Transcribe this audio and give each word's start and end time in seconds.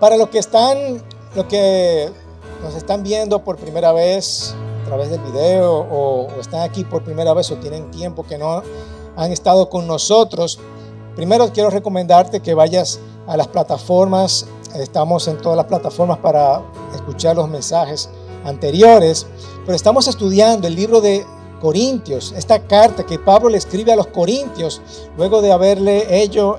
Para 0.00 0.16
los 0.16 0.30
que 0.30 0.38
están, 0.38 1.02
los 1.34 1.44
que 1.44 2.10
nos 2.62 2.74
están 2.74 3.02
viendo 3.02 3.44
por 3.44 3.58
primera 3.58 3.92
vez 3.92 4.54
a 4.82 4.86
través 4.86 5.10
del 5.10 5.20
video 5.20 5.72
o, 5.78 6.26
o 6.26 6.40
están 6.40 6.62
aquí 6.62 6.84
por 6.84 7.04
primera 7.04 7.34
vez 7.34 7.50
o 7.50 7.56
tienen 7.56 7.90
tiempo 7.90 8.24
que 8.26 8.38
no 8.38 8.62
han 9.16 9.30
estado 9.30 9.68
con 9.68 9.86
nosotros, 9.86 10.58
primero 11.14 11.52
quiero 11.52 11.68
recomendarte 11.68 12.40
que 12.40 12.54
vayas 12.54 12.98
a 13.26 13.36
las 13.36 13.48
plataformas. 13.48 14.46
Estamos 14.74 15.28
en 15.28 15.36
todas 15.36 15.56
las 15.56 15.66
plataformas 15.66 16.18
para 16.18 16.62
escuchar 16.94 17.36
los 17.36 17.48
mensajes 17.48 18.08
anteriores, 18.44 19.26
pero 19.66 19.76
estamos 19.76 20.08
estudiando 20.08 20.66
el 20.66 20.76
libro 20.76 21.02
de 21.02 21.26
Corintios, 21.60 22.32
esta 22.36 22.58
carta 22.60 23.04
que 23.04 23.18
Pablo 23.18 23.50
le 23.50 23.58
escribe 23.58 23.92
a 23.92 23.96
los 23.96 24.08
Corintios, 24.08 24.80
luego 25.16 25.42
de 25.42 25.52
haberle 25.52 26.22
hecho, 26.22 26.58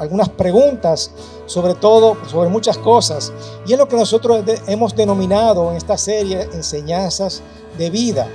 algunas 0.00 0.28
preguntas, 0.30 1.10
sobre 1.46 1.74
todo 1.74 2.16
sobre 2.26 2.48
muchas 2.48 2.78
cosas. 2.78 3.32
Y 3.66 3.72
es 3.74 3.78
lo 3.78 3.86
que 3.86 3.96
nosotros 3.96 4.42
hemos 4.66 4.96
denominado 4.96 5.70
en 5.70 5.76
esta 5.76 5.98
serie 5.98 6.48
enseñanzas 6.54 7.42
de 7.76 7.90
vida. 7.90 8.28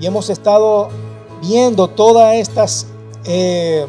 Y 0.00 0.06
hemos 0.06 0.30
estado 0.30 0.88
viendo 1.42 1.88
todas 1.88 2.34
estas 2.36 2.86
eh, 3.24 3.86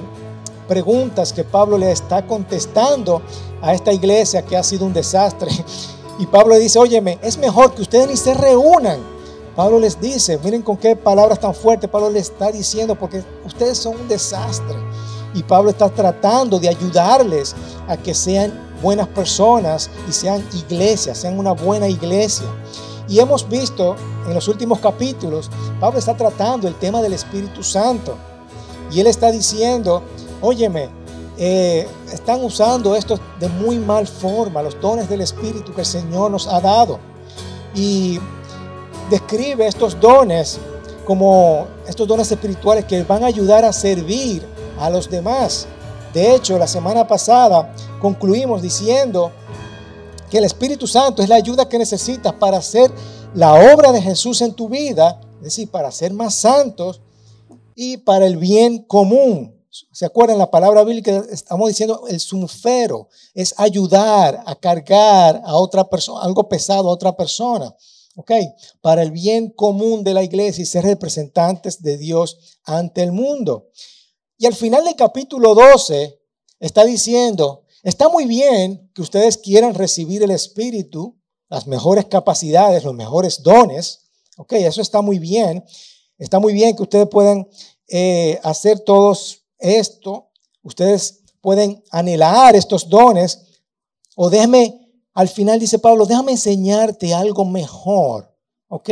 preguntas 0.68 1.34
que 1.34 1.44
Pablo 1.44 1.78
le 1.78 1.92
está 1.92 2.28
contestando 2.28 3.22
a 3.62 3.74
esta 3.74 3.92
iglesia 3.92 4.44
que 4.44 4.58
ha 4.58 4.64
sido 4.64 4.86
un 4.86 4.94
desastre. 4.94 5.50
Y 6.20 6.26
Pablo 6.26 6.56
le 6.56 6.60
dice, 6.60 6.78
óyeme, 6.78 7.18
es 7.22 7.38
mejor 7.38 7.74
que 7.74 7.82
ustedes 7.82 8.10
ni 8.10 8.18
se 8.18 8.34
reúnan 8.34 9.00
Pablo 9.56 9.80
les 9.80 10.00
dice, 10.00 10.40
miren 10.44 10.62
con 10.62 10.78
qué 10.78 10.96
palabras 10.96 11.40
tan 11.40 11.54
fuertes 11.54 11.90
Pablo 11.90 12.10
les 12.10 12.30
está 12.30 12.52
diciendo, 12.52 12.96
porque 12.96 13.24
ustedes 13.46 13.78
son 13.78 14.00
un 14.00 14.08
desastre. 14.08 14.76
Y 15.34 15.44
Pablo 15.44 15.70
está 15.70 15.90
tratando 15.90 16.60
de 16.60 16.70
ayudarles 16.70 17.56
a 17.88 17.98
que 17.98 18.14
sean 18.14 18.52
buenas 18.82 19.08
personas 19.08 19.90
y 20.08 20.12
sean 20.12 20.44
iglesias, 20.54 21.18
sean 21.18 21.38
una 21.38 21.52
buena 21.52 21.88
iglesia. 21.88 22.48
Y 23.08 23.20
hemos 23.20 23.48
visto 23.48 23.96
en 24.28 24.34
los 24.34 24.48
últimos 24.48 24.80
capítulos, 24.80 25.50
Pablo 25.80 26.00
está 26.00 26.16
tratando 26.16 26.68
el 26.68 26.76
tema 26.76 27.02
del 27.02 27.14
Espíritu 27.14 27.64
Santo. 27.64 28.16
Y 28.92 29.00
él 29.00 29.08
está 29.08 29.32
diciendo, 29.32 30.04
óyeme, 30.42 30.90
eh, 31.38 31.88
están 32.12 32.44
usando 32.44 32.96
esto 32.96 33.20
de 33.40 33.48
muy 33.50 33.78
mal 33.80 34.08
forma, 34.08 34.62
los 34.62 34.80
dones 34.80 35.10
del 35.10 35.22
Espíritu 35.22 35.74
que 35.74 35.82
el 35.82 35.88
Señor 35.88 36.32
nos 36.32 36.48
ha 36.48 36.60
dado. 36.60 37.00
Y 37.74 38.20
describe 39.10 39.68
estos 39.68 40.00
dones 40.00 40.60
como 41.06 41.68
estos 41.88 42.08
dones 42.08 42.32
espirituales 42.32 42.86
que 42.86 43.04
van 43.04 43.24
a 43.24 43.28
ayudar 43.28 43.66
a 43.66 43.74
servir 43.74 44.44
a 44.78 44.90
los 44.90 45.10
demás. 45.10 45.68
De 46.14 46.36
hecho, 46.36 46.58
la 46.58 46.68
semana 46.68 47.08
pasada 47.08 47.74
concluimos 48.00 48.62
diciendo 48.62 49.32
que 50.30 50.38
el 50.38 50.46
Espíritu 50.46 50.88
Santo 50.88 51.22
es 51.22 51.30
la 51.30 51.36
ayuda 51.36 51.68
que 51.68 51.80
necesitas 51.80 52.34
para 52.34 52.58
hacer 52.58 52.92
la 53.34 53.74
obra 53.74 53.92
de 53.92 54.02
Jesús 54.02 54.42
en 54.42 54.54
tu 54.54 54.70
vida, 54.70 55.20
es 55.38 55.44
decir, 55.44 55.70
para 55.70 55.92
ser 55.92 56.14
más 56.14 56.36
santos 56.36 57.02
y 57.76 57.98
para 57.98 58.26
el 58.26 58.38
bien 58.38 58.84
común. 58.84 59.56
¿Se 59.92 60.06
acuerdan 60.06 60.38
la 60.38 60.50
palabra 60.50 60.84
bíblica? 60.84 61.24
Estamos 61.32 61.68
diciendo 61.68 62.04
el 62.08 62.20
sunfero 62.20 63.08
es 63.34 63.54
ayudar 63.58 64.44
a 64.46 64.56
cargar 64.56 65.42
a 65.46 65.56
otra 65.56 65.88
persona, 65.88 66.22
algo 66.22 66.50
pesado 66.50 66.90
a 66.90 66.92
otra 66.92 67.16
persona. 67.16 67.76
¿Ok? 68.20 68.32
Para 68.82 69.02
el 69.02 69.12
bien 69.12 69.50
común 69.50 70.04
de 70.04 70.14
la 70.14 70.24
iglesia 70.24 70.62
y 70.62 70.66
ser 70.66 70.84
representantes 70.84 71.82
de 71.82 71.98
Dios 71.98 72.60
ante 72.66 73.02
el 73.02 73.14
mundo. 73.14 73.70
Y 74.38 74.46
al 74.46 74.54
final 74.54 74.84
del 74.84 74.98
capítulo 74.98 75.56
12 75.56 76.20
está 76.60 76.84
diciendo, 76.84 77.64
está 77.82 78.10
muy 78.10 78.26
bien 78.26 78.92
que 78.94 79.02
ustedes 79.02 79.38
quieran 79.38 79.74
recibir 79.74 80.22
el 80.22 80.32
Espíritu, 80.32 81.18
las 81.48 81.66
mejores 81.66 82.08
capacidades, 82.08 82.84
los 82.84 82.94
mejores 82.94 83.42
dones, 83.42 84.10
¿ok? 84.36 84.52
Eso 84.54 84.82
está 84.82 85.02
muy 85.02 85.18
bien. 85.18 85.64
Está 86.18 86.40
muy 86.40 86.52
bien 86.52 86.76
que 86.76 86.84
ustedes 86.84 87.08
puedan 87.08 87.48
eh, 87.88 88.38
hacer 88.44 88.82
todos 88.82 89.46
esto, 89.60 90.30
ustedes 90.62 91.22
pueden 91.40 91.82
anhelar 91.90 92.54
estos 92.58 92.90
dones, 92.90 93.62
o 94.18 94.30
déjeme 94.30 94.89
al 95.14 95.28
final 95.28 95.60
dice 95.60 95.80
Pablo, 95.80 96.06
déjame 96.06 96.34
enseñarte 96.34 97.14
algo 97.14 97.46
mejor. 97.46 98.36
¿Ok? 98.68 98.90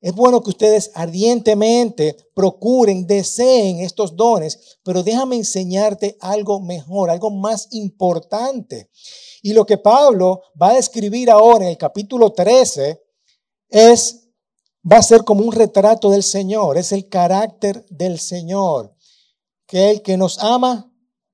Es 0.00 0.14
bueno 0.14 0.42
que 0.42 0.50
ustedes 0.50 0.92
ardientemente 0.94 2.16
procuren, 2.34 3.06
deseen 3.06 3.80
estos 3.80 4.14
dones, 4.14 4.78
pero 4.84 5.02
déjame 5.02 5.36
enseñarte 5.36 6.16
algo 6.20 6.60
mejor, 6.60 7.10
algo 7.10 7.30
más 7.30 7.66
importante. 7.72 8.90
Y 9.42 9.54
lo 9.54 9.66
que 9.66 9.78
Pablo 9.78 10.42
va 10.60 10.70
a 10.70 10.74
describir 10.74 11.30
ahora 11.30 11.64
en 11.64 11.70
el 11.70 11.78
capítulo 11.78 12.32
13 12.32 13.02
es, 13.70 14.28
va 14.90 14.98
a 14.98 15.02
ser 15.02 15.24
como 15.24 15.44
un 15.44 15.52
retrato 15.52 16.10
del 16.10 16.22
Señor, 16.22 16.78
es 16.78 16.92
el 16.92 17.08
carácter 17.08 17.84
del 17.90 18.20
Señor, 18.20 18.94
que 19.66 19.90
el 19.90 20.02
que 20.02 20.16
nos 20.16 20.38
ama 20.38 20.92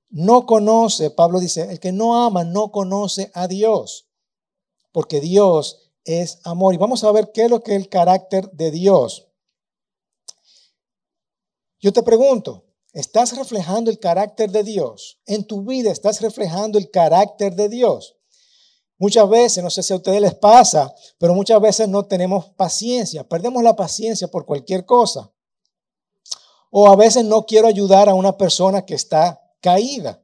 no 0.08 0.46
conoce, 0.46 1.10
Pablo 1.10 1.38
dice, 1.38 1.70
el 1.70 1.81
que 1.81 1.92
no 1.92 2.25
ama 2.25 2.44
no 2.44 2.70
conoce 2.70 3.31
a 3.34 3.46
Dios 3.46 4.03
porque 4.94 5.21
Dios 5.21 5.91
es 6.05 6.38
amor. 6.44 6.72
Y 6.72 6.77
vamos 6.77 7.03
a 7.03 7.10
ver 7.10 7.32
qué 7.34 7.47
es 7.47 7.50
lo 7.50 7.65
que 7.65 7.72
es 7.72 7.82
el 7.82 7.88
carácter 7.88 8.49
de 8.53 8.71
Dios. 8.71 9.27
Yo 11.81 11.93
te 11.93 12.05
pregunto, 12.05 12.65
¿estás 12.93 13.37
reflejando 13.37 13.91
el 13.91 13.99
carácter 13.99 14.53
de 14.53 14.62
Dios? 14.62 15.21
En 15.27 15.44
tu 15.49 15.65
vida 15.65 15.91
estás 15.91 16.21
reflejando 16.21 16.78
el 16.78 16.93
carácter 16.93 17.56
de 17.56 17.69
Dios. 17.69 18.16
Muchas 18.97 19.28
veces, 19.28 19.65
no 19.65 19.69
sé 19.69 19.82
si 19.82 19.93
a 19.93 19.97
ustedes 19.97 20.21
les 20.21 20.37
pasa, 20.37 20.94
pero 21.19 21.34
muchas 21.34 21.61
veces 21.61 21.88
no 21.88 22.06
tenemos 22.06 22.50
paciencia, 22.50 23.28
perdemos 23.28 23.65
la 23.65 23.75
paciencia 23.75 24.28
por 24.28 24.47
cualquier 24.47 24.87
cosa. 24.87 25.32
O 26.71 26.88
a 26.88 26.94
veces 26.94 27.25
no 27.25 27.44
quiero 27.47 27.66
ayudar 27.66 28.09
a 28.09 28.15
una 28.15 28.38
persona 28.38 28.87
que 28.87 28.94
está 28.94 29.43
caída. 29.61 30.22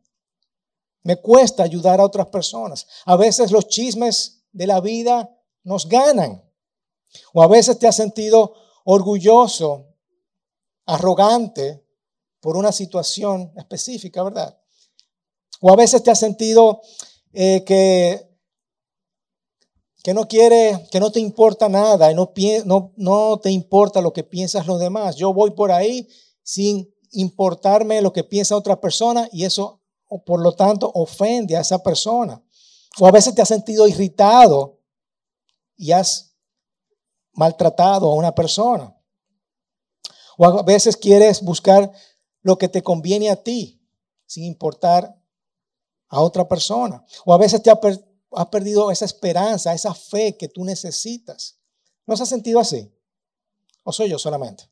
Me 1.02 1.16
cuesta 1.16 1.64
ayudar 1.64 1.98
a 1.98 2.04
otras 2.04 2.28
personas. 2.28 2.86
A 3.04 3.16
veces 3.16 3.50
los 3.50 3.66
chismes 3.66 4.39
de 4.52 4.66
la 4.66 4.80
vida 4.80 5.30
nos 5.62 5.88
ganan. 5.88 6.42
O 7.32 7.42
a 7.42 7.48
veces 7.48 7.78
te 7.78 7.88
has 7.88 7.96
sentido 7.96 8.54
orgulloso, 8.84 9.86
arrogante 10.86 11.84
por 12.40 12.56
una 12.56 12.72
situación 12.72 13.52
específica, 13.56 14.22
¿verdad? 14.22 14.58
O 15.60 15.70
a 15.70 15.76
veces 15.76 16.02
te 16.02 16.10
has 16.10 16.18
sentido 16.18 16.80
eh, 17.32 17.62
que, 17.64 18.28
que 20.02 20.14
no 20.14 20.26
quiere, 20.26 20.88
que 20.90 21.00
no 21.00 21.12
te 21.12 21.20
importa 21.20 21.68
nada 21.68 22.10
y 22.10 22.14
no, 22.14 22.32
no, 22.64 22.92
no 22.96 23.40
te 23.40 23.50
importa 23.50 24.00
lo 24.00 24.12
que 24.12 24.24
piensas 24.24 24.66
los 24.66 24.80
demás. 24.80 25.16
Yo 25.16 25.34
voy 25.34 25.50
por 25.50 25.70
ahí 25.70 26.08
sin 26.42 26.92
importarme 27.12 28.00
lo 28.00 28.12
que 28.12 28.24
piensa 28.24 28.56
otra 28.56 28.80
persona 28.80 29.28
y 29.32 29.44
eso, 29.44 29.82
por 30.24 30.40
lo 30.40 30.52
tanto, 30.52 30.90
ofende 30.94 31.56
a 31.56 31.60
esa 31.60 31.82
persona. 31.82 32.42
O 32.98 33.06
a 33.06 33.10
veces 33.10 33.34
te 33.34 33.42
has 33.42 33.48
sentido 33.48 33.86
irritado 33.86 34.80
y 35.76 35.92
has 35.92 36.34
maltratado 37.32 38.10
a 38.10 38.14
una 38.14 38.34
persona. 38.34 38.96
O 40.36 40.44
a 40.44 40.62
veces 40.62 40.96
quieres 40.96 41.42
buscar 41.42 41.90
lo 42.42 42.58
que 42.58 42.68
te 42.68 42.82
conviene 42.82 43.30
a 43.30 43.36
ti 43.36 43.80
sin 44.26 44.44
importar 44.44 45.16
a 46.08 46.20
otra 46.20 46.48
persona. 46.48 47.04
O 47.24 47.32
a 47.32 47.38
veces 47.38 47.62
te 47.62 47.70
has 47.70 48.46
perdido 48.50 48.90
esa 48.90 49.04
esperanza, 49.04 49.72
esa 49.72 49.94
fe 49.94 50.36
que 50.36 50.48
tú 50.48 50.64
necesitas. 50.64 51.58
¿No 52.06 52.16
se 52.16 52.24
ha 52.24 52.26
sentido 52.26 52.58
así? 52.58 52.92
¿O 53.84 53.92
soy 53.92 54.10
yo 54.10 54.18
solamente? 54.18 54.70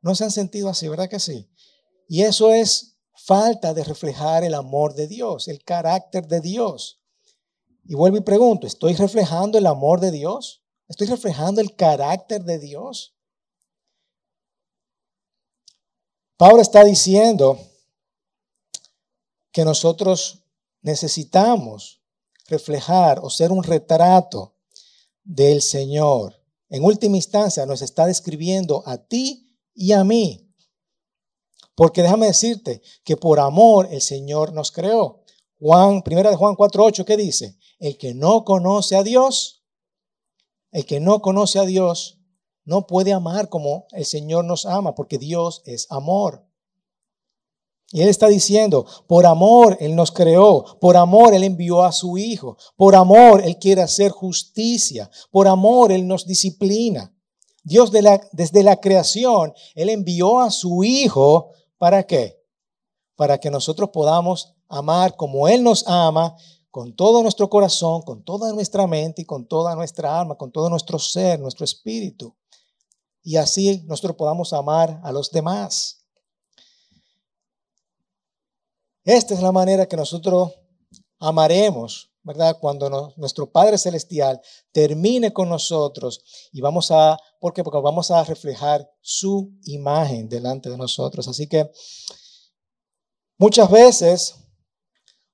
No 0.00 0.14
se 0.14 0.24
han 0.24 0.30
sentido 0.30 0.68
así, 0.68 0.88
¿verdad 0.88 1.08
que 1.08 1.20
sí? 1.20 1.50
Y 2.08 2.22
eso 2.22 2.50
es 2.50 2.96
falta 3.14 3.74
de 3.74 3.84
reflejar 3.84 4.44
el 4.44 4.54
amor 4.54 4.94
de 4.94 5.06
Dios, 5.06 5.48
el 5.48 5.64
carácter 5.64 6.26
de 6.28 6.40
Dios. 6.40 7.00
Y 7.86 7.94
vuelvo 7.94 8.16
y 8.16 8.22
pregunto, 8.22 8.66
¿estoy 8.66 8.94
reflejando 8.94 9.58
el 9.58 9.66
amor 9.66 10.00
de 10.00 10.10
Dios? 10.10 10.62
¿Estoy 10.88 11.06
reflejando 11.06 11.60
el 11.60 11.76
carácter 11.76 12.44
de 12.44 12.58
Dios? 12.58 13.14
Pablo 16.36 16.62
está 16.62 16.82
diciendo 16.82 17.58
que 19.52 19.64
nosotros 19.64 20.44
necesitamos 20.82 22.02
reflejar 22.46 23.20
o 23.22 23.30
ser 23.30 23.52
un 23.52 23.62
retrato 23.62 24.54
del 25.22 25.62
Señor. 25.62 26.40
En 26.68 26.84
última 26.84 27.16
instancia 27.16 27.66
nos 27.66 27.82
está 27.82 28.06
describiendo 28.06 28.82
a 28.86 28.98
ti 28.98 29.56
y 29.74 29.92
a 29.92 30.04
mí. 30.04 30.52
Porque 31.74 32.02
déjame 32.02 32.26
decirte 32.26 32.82
que 33.04 33.16
por 33.16 33.40
amor 33.40 33.88
el 33.90 34.00
Señor 34.00 34.52
nos 34.52 34.72
creó. 34.72 35.22
Juan, 35.58 36.02
primera 36.02 36.30
de 36.30 36.36
Juan 36.36 36.54
4:8, 36.56 37.04
¿qué 37.04 37.16
dice? 37.16 37.56
El 37.84 37.98
que 37.98 38.14
no 38.14 38.46
conoce 38.46 38.96
a 38.96 39.02
Dios, 39.02 39.62
el 40.72 40.86
que 40.86 41.00
no 41.00 41.20
conoce 41.20 41.58
a 41.58 41.66
Dios, 41.66 42.18
no 42.64 42.86
puede 42.86 43.12
amar 43.12 43.50
como 43.50 43.84
el 43.90 44.06
Señor 44.06 44.46
nos 44.46 44.64
ama, 44.64 44.94
porque 44.94 45.18
Dios 45.18 45.60
es 45.66 45.86
amor. 45.90 46.48
Y 47.90 48.00
Él 48.00 48.08
está 48.08 48.28
diciendo, 48.28 48.86
por 49.06 49.26
amor 49.26 49.76
Él 49.80 49.94
nos 49.96 50.12
creó, 50.12 50.78
por 50.80 50.96
amor 50.96 51.34
Él 51.34 51.44
envió 51.44 51.82
a 51.82 51.92
su 51.92 52.16
Hijo, 52.16 52.56
por 52.74 52.94
amor 52.94 53.42
Él 53.44 53.58
quiere 53.58 53.82
hacer 53.82 54.12
justicia, 54.12 55.10
por 55.30 55.46
amor 55.46 55.92
Él 55.92 56.08
nos 56.08 56.26
disciplina. 56.26 57.14
Dios 57.64 57.92
desde 57.92 58.62
la 58.62 58.80
creación, 58.80 59.52
Él 59.74 59.90
envió 59.90 60.40
a 60.40 60.50
su 60.50 60.84
Hijo, 60.84 61.50
¿para 61.76 62.06
qué? 62.06 62.42
Para 63.14 63.36
que 63.36 63.50
nosotros 63.50 63.90
podamos 63.90 64.54
amar 64.70 65.16
como 65.16 65.48
Él 65.48 65.62
nos 65.62 65.86
ama, 65.86 66.34
con 66.74 66.92
todo 66.96 67.22
nuestro 67.22 67.48
corazón, 67.48 68.02
con 68.02 68.24
toda 68.24 68.52
nuestra 68.52 68.88
mente 68.88 69.22
y 69.22 69.24
con 69.24 69.46
toda 69.46 69.76
nuestra 69.76 70.18
alma, 70.18 70.34
con 70.34 70.50
todo 70.50 70.68
nuestro 70.68 70.98
ser, 70.98 71.38
nuestro 71.38 71.64
espíritu. 71.64 72.34
Y 73.22 73.36
así 73.36 73.84
nosotros 73.86 74.16
podamos 74.16 74.52
amar 74.52 75.00
a 75.04 75.12
los 75.12 75.30
demás. 75.30 76.04
Esta 79.04 79.34
es 79.34 79.40
la 79.40 79.52
manera 79.52 79.86
que 79.86 79.96
nosotros 79.96 80.50
amaremos, 81.20 82.10
¿verdad? 82.24 82.58
Cuando 82.60 83.14
nuestro 83.18 83.48
Padre 83.52 83.78
Celestial 83.78 84.40
termine 84.72 85.32
con 85.32 85.48
nosotros 85.48 86.24
y 86.50 86.60
vamos 86.60 86.90
a, 86.90 87.16
¿por 87.38 87.52
qué? 87.52 87.62
Porque 87.62 87.78
vamos 87.78 88.10
a 88.10 88.24
reflejar 88.24 88.90
su 89.00 89.52
imagen 89.66 90.28
delante 90.28 90.68
de 90.70 90.76
nosotros. 90.76 91.28
Así 91.28 91.46
que 91.46 91.70
muchas 93.38 93.70
veces, 93.70 94.43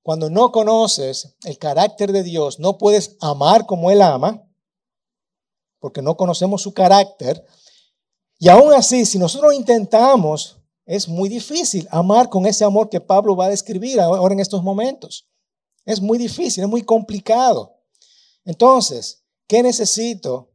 cuando 0.02 0.30
no 0.30 0.52
conoces 0.52 1.36
el 1.44 1.58
carácter 1.58 2.12
de 2.12 2.22
Dios, 2.22 2.58
no 2.58 2.78
puedes 2.78 3.16
amar 3.20 3.66
como 3.66 3.90
Él 3.90 4.02
ama, 4.02 4.46
porque 5.78 6.02
no 6.02 6.16
conocemos 6.16 6.62
su 6.62 6.74
carácter. 6.74 7.44
Y 8.38 8.48
aún 8.48 8.72
así, 8.72 9.04
si 9.04 9.18
nosotros 9.18 9.54
intentamos 9.54 10.60
es 10.90 11.08
muy 11.08 11.28
difícil 11.28 11.86
amar 11.92 12.28
con 12.28 12.46
ese 12.46 12.64
amor 12.64 12.88
que 12.88 13.00
Pablo 13.00 13.36
va 13.36 13.46
a 13.46 13.50
describir 13.50 14.00
ahora 14.00 14.34
en 14.34 14.40
estos 14.40 14.60
momentos. 14.60 15.24
Es 15.84 16.00
muy 16.00 16.18
difícil, 16.18 16.64
es 16.64 16.68
muy 16.68 16.82
complicado. 16.82 17.76
Entonces, 18.44 19.22
¿qué 19.46 19.62
necesito? 19.62 20.50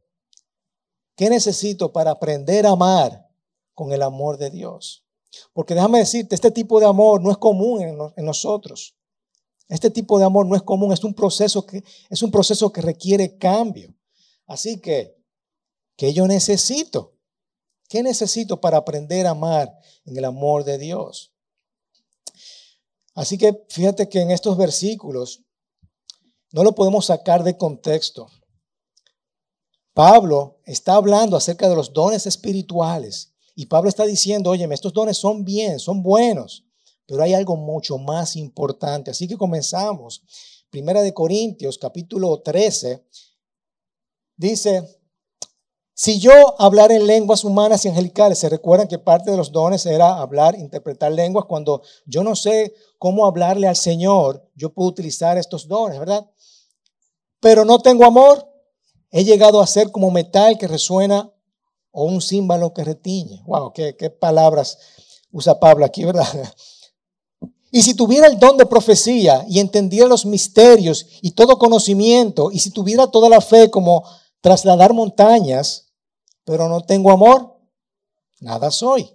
¿Qué 1.14 1.30
necesito 1.30 1.90
para 1.90 2.10
aprender 2.10 2.66
a 2.66 2.72
amar 2.72 3.26
con 3.72 3.94
el 3.94 4.02
amor 4.02 4.36
de 4.36 4.50
Dios? 4.50 5.06
Porque 5.54 5.74
déjame 5.74 6.00
decirte, 6.00 6.34
este 6.34 6.50
tipo 6.50 6.80
de 6.80 6.86
amor 6.86 7.22
no 7.22 7.30
es 7.30 7.38
común 7.38 7.80
en, 7.80 8.24
nosotros. 8.26 8.94
Este 9.68 9.90
tipo 9.90 10.18
de 10.18 10.24
amor 10.24 10.46
no 10.46 10.54
es 10.54 10.62
común, 10.62 10.92
es 10.92 11.02
un 11.02 11.14
proceso 11.14 11.66
que, 11.66 11.82
es 12.08 12.22
un 12.22 12.30
proceso 12.30 12.72
que 12.72 12.80
requiere 12.80 13.36
cambio. 13.36 13.94
Así 14.46 14.80
que, 14.80 15.16
¿qué 15.96 16.12
yo 16.12 16.26
necesito? 16.26 17.14
¿Qué 17.88 18.02
necesito 18.02 18.60
para 18.60 18.78
aprender 18.78 19.26
a 19.26 19.30
amar 19.30 19.72
en 20.04 20.16
el 20.16 20.24
amor 20.24 20.64
de 20.64 20.78
Dios? 20.78 21.32
Así 23.14 23.38
que 23.38 23.64
fíjate 23.68 24.08
que 24.08 24.20
en 24.20 24.30
estos 24.30 24.56
versículos 24.56 25.42
no 26.52 26.62
lo 26.62 26.74
podemos 26.74 27.06
sacar 27.06 27.42
de 27.42 27.56
contexto. 27.56 28.28
Pablo 29.94 30.60
está 30.64 30.94
hablando 30.94 31.36
acerca 31.36 31.68
de 31.68 31.74
los 31.74 31.92
dones 31.92 32.26
espirituales 32.26 33.32
y 33.54 33.66
Pablo 33.66 33.88
está 33.88 34.04
diciendo, 34.04 34.50
oye, 34.50 34.68
estos 34.70 34.92
dones 34.92 35.16
son 35.16 35.44
bien, 35.44 35.78
son 35.78 36.02
buenos, 36.02 36.65
pero 37.06 37.22
hay 37.22 37.34
algo 37.34 37.56
mucho 37.56 37.98
más 37.98 38.36
importante. 38.36 39.10
Así 39.10 39.28
que 39.28 39.36
comenzamos. 39.36 40.22
Primera 40.70 41.02
de 41.02 41.14
Corintios, 41.14 41.78
capítulo 41.78 42.42
13, 42.42 43.04
dice, 44.36 44.98
si 45.94 46.18
yo 46.18 46.60
hablar 46.60 46.92
en 46.92 47.06
lenguas 47.06 47.44
humanas 47.44 47.84
y 47.84 47.88
angelicales, 47.88 48.38
se 48.38 48.50
recuerdan 48.50 48.88
que 48.88 48.98
parte 48.98 49.30
de 49.30 49.36
los 49.36 49.50
dones 49.50 49.86
era 49.86 50.18
hablar, 50.18 50.58
interpretar 50.58 51.10
lenguas. 51.12 51.46
Cuando 51.46 51.80
yo 52.04 52.22
no 52.22 52.36
sé 52.36 52.74
cómo 52.98 53.24
hablarle 53.24 53.66
al 53.66 53.76
Señor, 53.76 54.46
yo 54.54 54.74
puedo 54.74 54.90
utilizar 54.90 55.38
estos 55.38 55.68
dones, 55.68 55.98
¿verdad? 55.98 56.28
Pero 57.40 57.64
no 57.64 57.78
tengo 57.78 58.04
amor, 58.04 58.46
he 59.10 59.24
llegado 59.24 59.62
a 59.62 59.66
ser 59.66 59.90
como 59.90 60.10
metal 60.10 60.58
que 60.58 60.68
resuena 60.68 61.32
o 61.92 62.04
un 62.04 62.20
címbalo 62.20 62.74
que 62.74 62.84
retiñe. 62.84 63.42
Wow, 63.46 63.72
qué, 63.72 63.96
qué 63.96 64.10
palabras 64.10 64.78
usa 65.32 65.58
Pablo 65.58 65.86
aquí, 65.86 66.04
¿verdad? 66.04 66.26
Y 67.70 67.82
si 67.82 67.94
tuviera 67.94 68.26
el 68.26 68.38
don 68.38 68.56
de 68.56 68.66
profecía 68.66 69.44
y 69.48 69.58
entendiera 69.58 70.08
los 70.08 70.24
misterios 70.24 71.06
y 71.20 71.32
todo 71.32 71.58
conocimiento, 71.58 72.50
y 72.50 72.58
si 72.58 72.70
tuviera 72.70 73.06
toda 73.08 73.28
la 73.28 73.40
fe 73.40 73.70
como 73.70 74.04
trasladar 74.40 74.92
montañas, 74.92 75.92
pero 76.44 76.68
no 76.68 76.80
tengo 76.82 77.10
amor, 77.10 77.58
nada 78.40 78.70
soy. 78.70 79.10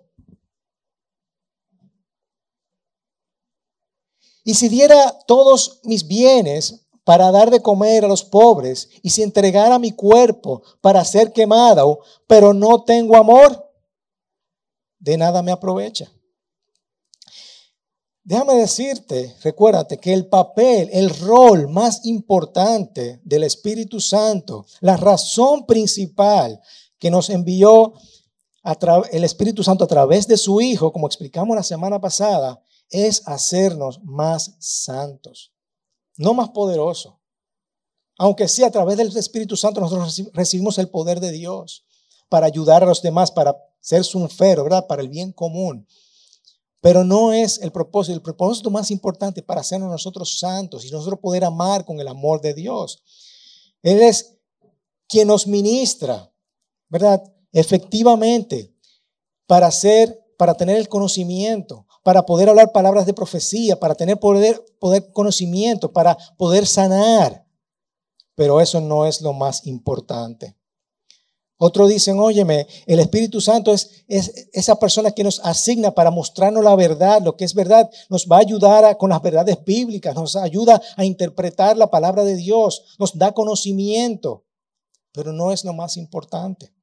Y 4.43 4.55
si 4.55 4.69
diera 4.69 5.19
todos 5.27 5.79
mis 5.83 6.07
bienes 6.07 6.87
para 7.03 7.31
dar 7.31 7.49
de 7.51 7.61
comer 7.61 8.05
a 8.05 8.07
los 8.07 8.23
pobres, 8.23 8.89
y 9.01 9.09
si 9.09 9.23
entregara 9.23 9.79
mi 9.79 9.91
cuerpo 9.91 10.61
para 10.81 11.05
ser 11.05 11.31
quemado, 11.31 11.99
pero 12.27 12.53
no 12.53 12.83
tengo 12.83 13.15
amor, 13.15 13.71
de 14.99 15.17
nada 15.17 15.41
me 15.41 15.51
aprovecha. 15.51 16.11
Déjame 18.23 18.55
decirte, 18.55 19.35
recuérdate 19.43 19.97
que 19.97 20.13
el 20.13 20.27
papel, 20.27 20.89
el 20.93 21.09
rol 21.09 21.67
más 21.67 22.05
importante 22.05 23.19
del 23.23 23.43
Espíritu 23.43 23.99
Santo, 23.99 24.65
la 24.79 24.95
razón 24.95 25.65
principal 25.65 26.61
que 26.99 27.09
nos 27.09 27.31
envió 27.31 27.93
el 29.11 29.23
Espíritu 29.23 29.63
Santo 29.63 29.85
a 29.85 29.87
través 29.87 30.27
de 30.27 30.37
su 30.37 30.61
Hijo, 30.61 30.93
como 30.93 31.07
explicamos 31.07 31.55
la 31.55 31.63
semana 31.63 31.99
pasada, 31.99 32.63
es 32.91 33.27
hacernos 33.27 34.03
más 34.03 34.55
santos, 34.59 35.51
no 36.17 36.35
más 36.35 36.49
poderosos. 36.49 37.15
Aunque 38.19 38.47
sí, 38.47 38.63
a 38.63 38.69
través 38.69 38.97
del 38.97 39.17
Espíritu 39.17 39.57
Santo 39.57 39.81
nosotros 39.81 40.29
recibimos 40.33 40.77
el 40.77 40.89
poder 40.89 41.19
de 41.19 41.31
Dios 41.31 41.85
para 42.29 42.45
ayudar 42.45 42.83
a 42.83 42.85
los 42.85 43.01
demás, 43.01 43.31
para 43.31 43.57
ser 43.79 44.03
sunfero, 44.03 44.63
¿verdad? 44.63 44.85
Para 44.85 45.01
el 45.01 45.09
bien 45.09 45.31
común. 45.31 45.87
Pero 46.81 47.03
no 47.03 47.31
es 47.31 47.59
el 47.61 47.71
propósito. 47.71 48.15
El 48.15 48.21
propósito 48.21 48.69
más 48.71 48.91
importante 48.91 49.41
para 49.43 49.61
hacernos 49.61 49.89
nosotros 49.89 50.39
santos 50.39 50.83
y 50.83 50.91
nosotros 50.91 51.19
poder 51.19 51.45
amar 51.45 51.85
con 51.85 51.99
el 51.99 52.07
amor 52.07 52.41
de 52.41 52.53
Dios. 52.53 53.01
Él 53.83 54.01
es 54.01 54.37
quien 55.07 55.27
nos 55.27 55.47
ministra, 55.47 56.33
¿verdad? 56.89 57.23
Efectivamente, 57.53 58.73
para 59.45 59.67
hacer, 59.67 60.19
para 60.37 60.55
tener 60.55 60.77
el 60.77 60.89
conocimiento, 60.89 61.85
para 62.03 62.25
poder 62.25 62.49
hablar 62.49 62.71
palabras 62.71 63.05
de 63.05 63.13
profecía, 63.13 63.79
para 63.79 63.93
tener 63.93 64.19
poder, 64.19 64.63
poder 64.79 65.11
conocimiento, 65.11 65.91
para 65.91 66.17
poder 66.37 66.65
sanar. 66.65 67.45
Pero 68.33 68.59
eso 68.59 68.81
no 68.81 69.05
es 69.05 69.21
lo 69.21 69.33
más 69.33 69.67
importante. 69.67 70.55
Otros 71.63 71.89
dicen, 71.89 72.17
óyeme, 72.17 72.65
el 72.87 72.99
Espíritu 72.99 73.39
Santo 73.39 73.71
es, 73.71 74.03
es, 74.07 74.49
esa 74.51 74.79
persona 74.79 75.11
que 75.11 75.23
nos 75.23 75.39
asigna 75.41 75.91
para 75.91 76.09
mostrarnos 76.09 76.63
la 76.63 76.75
verdad, 76.75 77.21
lo 77.21 77.37
que 77.37 77.45
es 77.45 77.53
verdad, 77.53 77.87
nos 78.09 78.25
va 78.25 78.37
a 78.37 78.39
ayudar 78.39 78.97
con 78.97 79.11
las 79.11 79.21
verdades 79.21 79.63
bíblicas, 79.63 80.15
nos 80.15 80.35
ayuda 80.35 80.81
a 80.97 81.05
interpretar 81.05 81.77
la 81.77 81.91
palabra 81.91 82.23
de 82.23 82.35
Dios, 82.35 82.95
nos 82.97 83.15
da 83.15 83.31
conocimiento, 83.31 84.43
pero 85.11 85.33
no 85.33 85.51
es 85.51 85.63
lo 85.63 85.73
más 85.73 85.97
importante. 85.97 86.73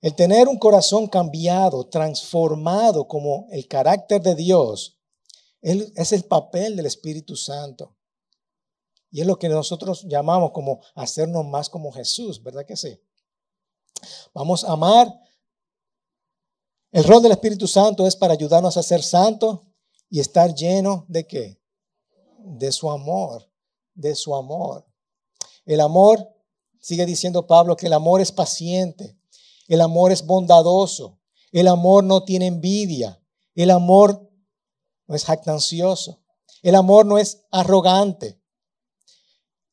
El 0.00 0.14
tener 0.14 0.48
un 0.48 0.56
corazón 0.56 1.06
cambiado, 1.06 1.84
transformado 1.88 3.06
como 3.08 3.46
el 3.50 3.68
carácter 3.68 4.22
de 4.22 4.34
Dios, 4.36 4.98
es 5.60 6.12
el 6.12 6.24
papel 6.24 6.76
del 6.76 6.86
Espíritu 6.86 7.36
Santo. 7.36 7.94
Y 9.12 9.20
es 9.20 9.26
lo 9.26 9.38
que 9.38 9.48
nosotros 9.48 10.02
llamamos 10.08 10.50
como 10.50 10.80
hacernos 10.96 11.44
más 11.44 11.68
como 11.68 11.92
Jesús, 11.92 12.42
¿verdad 12.42 12.66
que 12.66 12.76
sí? 12.76 12.98
Vamos 14.34 14.64
a 14.64 14.72
amar. 14.72 15.12
El 16.90 17.04
rol 17.04 17.22
del 17.22 17.32
Espíritu 17.32 17.68
Santo 17.68 18.06
es 18.06 18.16
para 18.16 18.32
ayudarnos 18.32 18.76
a 18.76 18.82
ser 18.82 19.02
santos 19.02 19.60
y 20.10 20.18
estar 20.18 20.52
lleno 20.54 21.04
de 21.08 21.26
qué? 21.26 21.60
De 22.38 22.72
su 22.72 22.90
amor, 22.90 23.48
de 23.94 24.16
su 24.16 24.34
amor. 24.34 24.84
El 25.64 25.80
amor, 25.80 26.28
sigue 26.80 27.06
diciendo 27.06 27.46
Pablo, 27.46 27.76
que 27.76 27.86
el 27.86 27.92
amor 27.92 28.20
es 28.20 28.32
paciente, 28.32 29.16
el 29.68 29.80
amor 29.80 30.12
es 30.12 30.26
bondadoso. 30.26 31.20
El 31.52 31.68
amor 31.68 32.04
no 32.04 32.24
tiene 32.24 32.46
envidia. 32.46 33.22
El 33.54 33.70
amor 33.70 34.30
no 35.06 35.14
es 35.14 35.24
jactancioso. 35.24 36.22
El 36.62 36.74
amor 36.74 37.06
no 37.06 37.18
es 37.18 37.44
arrogante. 37.50 38.41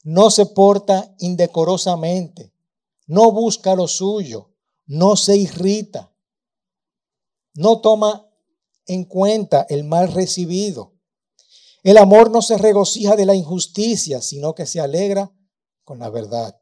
No 0.03 0.29
se 0.29 0.45
porta 0.45 1.13
indecorosamente. 1.19 2.53
No 3.07 3.31
busca 3.31 3.75
lo 3.75 3.87
suyo. 3.87 4.51
No 4.85 5.15
se 5.15 5.37
irrita. 5.37 6.13
No 7.53 7.81
toma 7.81 8.29
en 8.85 9.05
cuenta 9.05 9.65
el 9.69 9.83
mal 9.83 10.11
recibido. 10.11 10.93
El 11.83 11.97
amor 11.97 12.31
no 12.31 12.41
se 12.41 12.57
regocija 12.57 13.15
de 13.15 13.25
la 13.25 13.35
injusticia, 13.35 14.21
sino 14.21 14.53
que 14.55 14.65
se 14.65 14.79
alegra 14.79 15.31
con 15.83 15.99
la 15.99 16.09
verdad. 16.09 16.59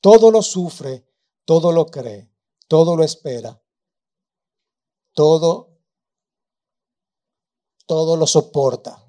Todo 0.00 0.30
lo 0.30 0.42
sufre, 0.42 1.06
todo 1.44 1.72
lo 1.72 1.86
cree, 1.86 2.30
todo 2.68 2.96
lo 2.96 3.04
espera, 3.04 3.62
todo 5.12 5.76
todo 7.86 8.16
lo 8.16 8.26
soporta. 8.26 9.02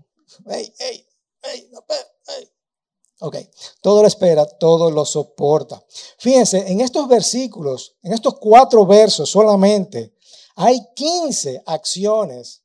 Ok, 3.19 3.38
todo 3.81 4.01
lo 4.01 4.07
espera, 4.07 4.45
todo 4.45 4.91
lo 4.91 5.03
soporta. 5.05 5.83
Fíjense, 6.19 6.71
en 6.71 6.81
estos 6.81 7.07
versículos, 7.07 7.95
en 8.03 8.13
estos 8.13 8.38
cuatro 8.39 8.86
versos 8.86 9.29
solamente, 9.29 10.13
hay 10.55 10.79
15 10.95 11.63
acciones 11.65 12.63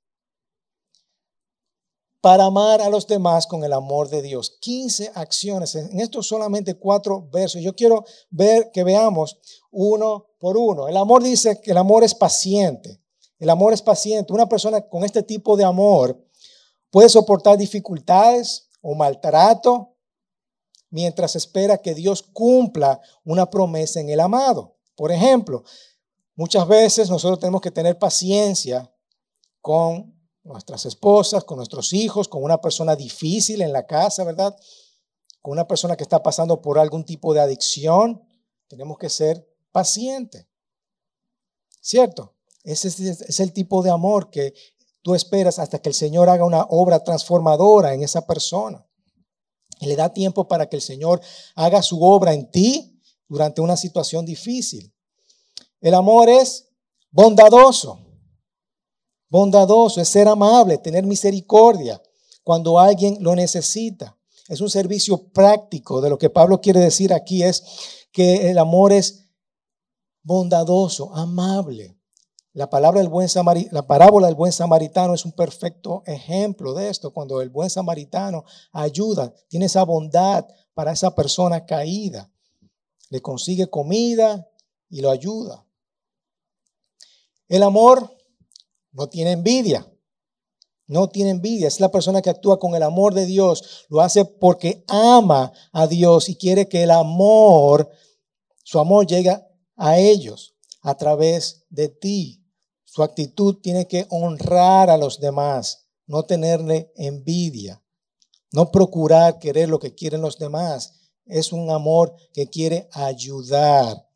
para 2.23 2.45
amar 2.45 2.81
a 2.81 2.89
los 2.89 3.07
demás 3.07 3.47
con 3.47 3.65
el 3.65 3.73
amor 3.73 4.09
de 4.09 4.23
Dios. 4.23 4.57
15 4.61 5.11
acciones. 5.15 5.75
En 5.75 6.01
estos 6.01 6.29
solamente 6.29 6.79
cuatro 6.79 7.29
versos. 7.33 7.61
Yo 7.61 7.75
quiero 7.75 8.05
ver 8.31 8.71
que 8.73 8.85
veamos 8.85 9.39
uno 9.71 10.29
por 10.39 10.57
uno. 10.57 10.87
El 10.87 10.97
amor 10.97 11.23
dice 11.23 11.61
que 11.61 11.73
el 11.73 11.79
amor 11.79 12.05
es 12.05 12.15
paciente. 12.15 13.03
El 13.39 13.51
amor 13.51 13.73
es 13.73 13.83
paciente. 13.83 14.33
Una 14.33 14.49
persona 14.49 14.83
con 14.83 15.05
este 15.05 15.25
tipo 15.25 15.57
de 15.57 15.65
amor 15.65 16.17
puede 16.91 17.09
soportar 17.09 17.59
dificultades 17.59 18.69
o 18.81 18.95
maltrato 18.95 19.92
mientras 20.93 21.35
espera 21.35 21.79
que 21.79 21.95
Dios 21.95 22.23
cumpla 22.23 23.01
una 23.25 23.51
promesa 23.51 23.99
en 23.99 24.11
el 24.11 24.21
amado. 24.21 24.77
Por 24.95 25.11
ejemplo, 25.11 25.65
muchas 26.37 26.69
veces 26.69 27.11
nosotros 27.11 27.41
tenemos 27.41 27.63
que 27.63 27.71
tener 27.71 27.99
paciencia 27.99 28.95
con 29.63 30.15
nuestras 30.45 30.85
esposas, 30.85 31.45
con 31.45 31.57
nuestros 31.57 31.95
hijos, 31.95 32.29
con 32.29 32.45
una 32.45 32.61
persona 32.61 32.95
difícil 32.95 33.63
en 33.63 33.73
la 33.73 33.87
casa, 33.87 34.23
¿verdad? 34.23 34.55
Con 35.41 35.53
una 35.53 35.67
persona 35.67 35.97
que 35.97 36.03
está 36.03 36.23
pasando 36.23 36.61
por 36.61 36.79
algún 36.79 37.05
tipo 37.05 37.33
de 37.33 37.41
adicción. 37.41 38.23
Tenemos 38.69 38.99
que 38.99 39.09
ser 39.09 39.49
pacientes. 39.73 40.47
¿Cierto? 41.81 42.35
Ese 42.65 42.89
es, 42.89 43.41
el 43.41 43.53
tipo 43.55 43.83
de 43.83 43.91
amor 43.91 44.31
que 44.31 44.53
tú 45.01 45.15
esperas 45.15 45.59
hasta 45.59 45.81
que 45.81 45.89
el 45.89 45.95
Señor 45.95 46.29
haga 46.29 46.45
una 46.45 46.67
obra 46.69 47.03
transformadora 47.03 47.95
en 47.95 48.03
esa 48.03 48.27
persona. 48.27 48.87
Le 49.87 49.97
da 49.97 50.13
tiempo 50.13 50.49
para 50.49 50.69
que 50.69 50.77
el 50.77 50.83
Señor 50.83 51.21
haga 51.55 51.83
su 51.83 52.03
obra 52.03 52.33
en 52.33 52.51
ti 52.51 53.01
durante 53.29 53.61
una 53.61 53.77
situación 53.77 54.25
difícil. 54.25 54.93
El 55.81 55.95
amor 55.95 56.29
es 56.29 56.69
bondadoso. 57.11 57.99
Bondadoso 59.29 60.01
es 60.01 60.09
ser 60.09 60.29
amable, 60.29 60.79
tener 60.79 61.05
misericordia 61.05 62.01
cuando 62.45 62.79
alguien 62.79 63.17
lo 63.21 63.35
necesita. 63.35 64.19
Es 64.49 64.61
un 64.61 64.71
servicio 64.71 65.31
práctico. 65.31 66.01
De 66.01 66.11
lo 66.11 66.19
que 66.19 66.31
Pablo 66.31 66.61
quiere 66.61 66.81
decir 66.81 67.13
aquí 67.13 67.43
es 67.43 67.65
que 68.13 68.51
el 68.51 68.59
amor 68.59 68.93
es 68.93 69.31
bondadoso, 70.23 71.15
amable. 71.15 71.99
La, 72.55 72.69
palabra 72.69 73.01
del 73.01 73.09
buen 73.09 73.29
la 73.71 73.87
parábola 73.87 74.27
del 74.27 74.37
buen 74.37 74.53
samaritano 74.53 75.15
es 75.15 75.25
un 75.25 75.33
perfecto 75.33 76.03
ejemplo 76.07 76.75
de 76.75 76.91
esto, 76.91 77.13
cuando 77.13 77.41
el 77.41 77.49
buen 77.49 77.71
samaritano 77.71 78.45
ayuda, 78.73 79.33
tiene 79.49 79.67
esa 79.67 79.85
bondad 79.85 80.47
para 80.75 80.93
esa 80.93 81.15
persona 81.15 81.65
caída, 81.65 82.31
le 83.09 83.23
consigue 83.23 83.69
comida 83.69 84.49
y 84.91 85.01
lo 85.01 85.11
ayuda. 85.11 85.67
El 87.49 87.63
amor 87.63 88.17
no 88.93 89.09
tiene 89.09 89.33
envidia. 89.33 89.87
No 90.87 91.09
tiene 91.09 91.31
envidia. 91.31 91.69
Es 91.69 91.81
la 91.81 91.91
persona 91.91 92.21
que 92.21 92.31
actúa 92.31 92.59
con 92.59 92.75
el 92.75 92.83
amor 92.83 93.15
de 93.15 93.27
Dios. 93.27 93.87
Lo 93.89 94.01
hace 94.01 94.25
porque 94.25 94.85
ama 94.89 95.53
a 95.73 95.87
Dios 95.87 96.29
y 96.29 96.37
quiere 96.37 96.69
que 96.69 96.83
el 96.83 96.91
amor, 96.91 97.91
su 98.63 98.79
amor 98.79 99.07
llegue 99.07 99.39
a 99.77 99.99
ellos 99.99 100.55
a 100.83 100.97
través 100.97 101.65
de 101.71 101.89
ti. 101.89 102.42
Su 102.93 103.03
actitud 103.03 103.57
tiene 103.63 103.89
que 103.89 104.07
honrar 104.11 104.91
a 104.91 104.99
los 104.99 105.19
demás, 105.19 105.87
no 106.07 106.25
tenerle 106.25 106.93
envidia, 106.95 107.83
no 108.53 108.71
procurar 108.71 109.39
querer 109.39 109.71
lo 109.71 109.79
que 109.79 109.95
quieren 109.95 110.21
los 110.21 110.37
demás. 110.37 110.93
Es 111.25 111.55
un 111.55 111.71
amor 111.71 112.15
que 112.35 112.51
quiere 112.51 112.91
ayudar. 112.93 114.07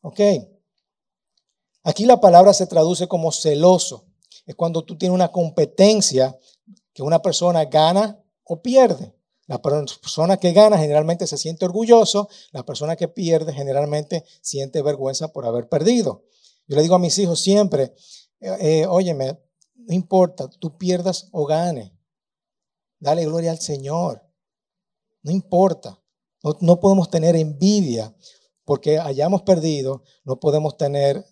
¿Ok? 0.00 0.18
Aquí 1.84 2.04
la 2.04 2.20
palabra 2.20 2.52
se 2.52 2.66
traduce 2.66 3.06
como 3.06 3.30
celoso 3.30 4.06
es 4.44 4.56
cuando 4.56 4.82
tú 4.84 4.98
tienes 4.98 5.14
una 5.14 5.30
competencia 5.30 6.36
que 6.92 7.04
una 7.04 7.22
persona 7.22 7.64
gana 7.66 8.20
o 8.42 8.60
pierde. 8.60 9.14
La 9.46 9.62
persona 9.62 10.36
que 10.38 10.52
gana 10.52 10.78
generalmente 10.78 11.28
se 11.28 11.38
siente 11.38 11.64
orgulloso, 11.64 12.28
la 12.50 12.64
persona 12.64 12.96
que 12.96 13.06
pierde 13.06 13.52
generalmente 13.52 14.24
siente 14.40 14.82
vergüenza 14.82 15.28
por 15.28 15.46
haber 15.46 15.68
perdido. 15.68 16.24
Yo 16.66 16.76
le 16.76 16.82
digo 16.82 16.94
a 16.94 16.98
mis 16.98 17.18
hijos 17.18 17.40
siempre, 17.40 17.94
eh, 18.40 18.56
eh, 18.60 18.86
óyeme, 18.86 19.38
no 19.74 19.94
importa, 19.94 20.48
tú 20.48 20.76
pierdas 20.76 21.28
o 21.32 21.46
ganes, 21.46 21.92
dale 22.98 23.24
gloria 23.24 23.50
al 23.50 23.60
Señor. 23.60 24.22
No 25.22 25.30
importa, 25.30 26.02
no, 26.42 26.56
no 26.60 26.80
podemos 26.80 27.10
tener 27.10 27.36
envidia 27.36 28.14
porque 28.64 28.98
hayamos 28.98 29.42
perdido, 29.42 30.02
no 30.24 30.38
podemos 30.38 30.76
tener 30.76 31.24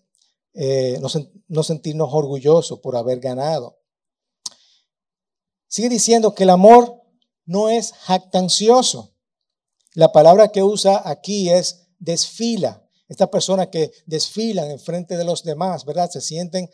eh, 0.56 1.00
no, 1.48 1.62
sentirnos 1.64 2.08
orgullosos 2.12 2.78
por 2.78 2.96
haber 2.96 3.18
ganado. 3.18 3.80
Sigue 5.66 5.88
diciendo 5.88 6.32
que 6.32 6.44
el 6.44 6.50
amor 6.50 7.02
no 7.44 7.68
es 7.68 7.92
jactancioso. 7.92 9.16
La 9.94 10.12
palabra 10.12 10.52
que 10.52 10.62
usa 10.62 11.02
aquí 11.04 11.50
es 11.50 11.88
desfila. 11.98 12.83
Estas 13.08 13.28
personas 13.28 13.68
que 13.68 13.92
desfilan 14.06 14.70
en 14.70 14.80
frente 14.80 15.16
de 15.16 15.24
los 15.24 15.42
demás, 15.44 15.84
¿verdad? 15.84 16.10
Se 16.10 16.20
sienten 16.20 16.70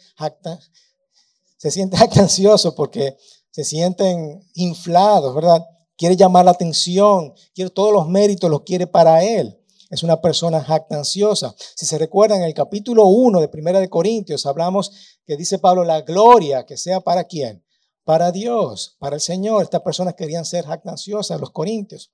se 1.57 1.71
sienten 1.71 1.99
jactanciosos 2.01 2.75
porque 2.75 3.17
se 3.51 3.65
sienten 3.65 4.43
inflados, 4.55 5.35
¿verdad? 5.35 5.67
Quiere 5.97 6.17
llamar 6.17 6.45
la 6.45 6.53
atención, 6.53 7.35
quiere 7.55 7.71
todos 7.71 7.93
los 7.93 8.09
méritos 8.09 8.49
los 8.49 8.63
quiere 8.63 8.87
para 8.87 9.23
él 9.23 9.61
es 9.91 10.05
una 10.05 10.21
persona 10.21 10.63
jactanciosa. 10.63 11.55
Si 11.75 11.85
se 11.85 11.99
recuerdan, 11.99 12.39
en 12.39 12.45
el 12.45 12.55
capítulo 12.55 13.07
1 13.07 13.41
de 13.41 13.49
Primera 13.49 13.81
de 13.81 13.91
Corintios 13.91 14.47
hablamos 14.47 15.19
que 15.27 15.37
dice 15.37 15.59
Pablo, 15.59 15.85
la 15.85 16.03
gloria 16.03 16.65
que 16.65 16.77
sea 16.77 17.01
para 17.01 17.25
quién? 17.25 17.65
Para 18.05 18.31
Dios, 18.31 18.97
para 19.01 19.17
el 19.17 19.21
Señor. 19.21 19.65
Estas 19.65 19.83
personas 19.83 20.15
querían 20.15 20.45
ser 20.45 20.65
jactanciosas, 20.65 21.41
los 21.41 21.51
corintios. 21.51 22.13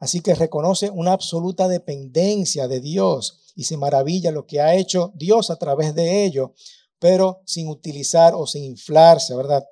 Así 0.00 0.20
que 0.20 0.34
reconoce 0.34 0.90
una 0.90 1.12
absoluta 1.12 1.68
dependencia 1.68 2.66
de 2.66 2.80
Dios 2.80 3.52
y 3.54 3.64
se 3.64 3.76
maravilla 3.76 4.32
lo 4.32 4.46
que 4.46 4.60
ha 4.60 4.74
hecho 4.74 5.12
Dios 5.14 5.50
a 5.50 5.56
través 5.56 5.94
de 5.94 6.24
ello, 6.24 6.54
pero 6.98 7.42
sin 7.46 7.68
utilizar 7.68 8.34
o 8.34 8.46
sin 8.46 8.64
inflarse, 8.64 9.36
¿verdad? 9.36 9.64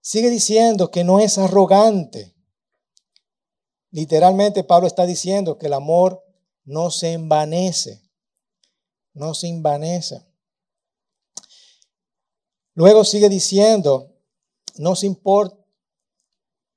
Sigue 0.00 0.30
diciendo 0.30 0.90
que 0.90 1.04
no 1.04 1.20
es 1.20 1.36
arrogante, 1.36 2.34
Literalmente 3.94 4.64
Pablo 4.64 4.88
está 4.88 5.06
diciendo 5.06 5.56
que 5.56 5.66
el 5.66 5.72
amor 5.72 6.20
no 6.64 6.90
se 6.90 7.12
envanece, 7.12 8.02
no 9.12 9.34
se 9.34 9.46
envanece. 9.46 10.26
Luego 12.74 13.04
sigue 13.04 13.28
diciendo, 13.28 14.12
no 14.78 14.96
se 14.96 15.06
importa, 15.06 15.63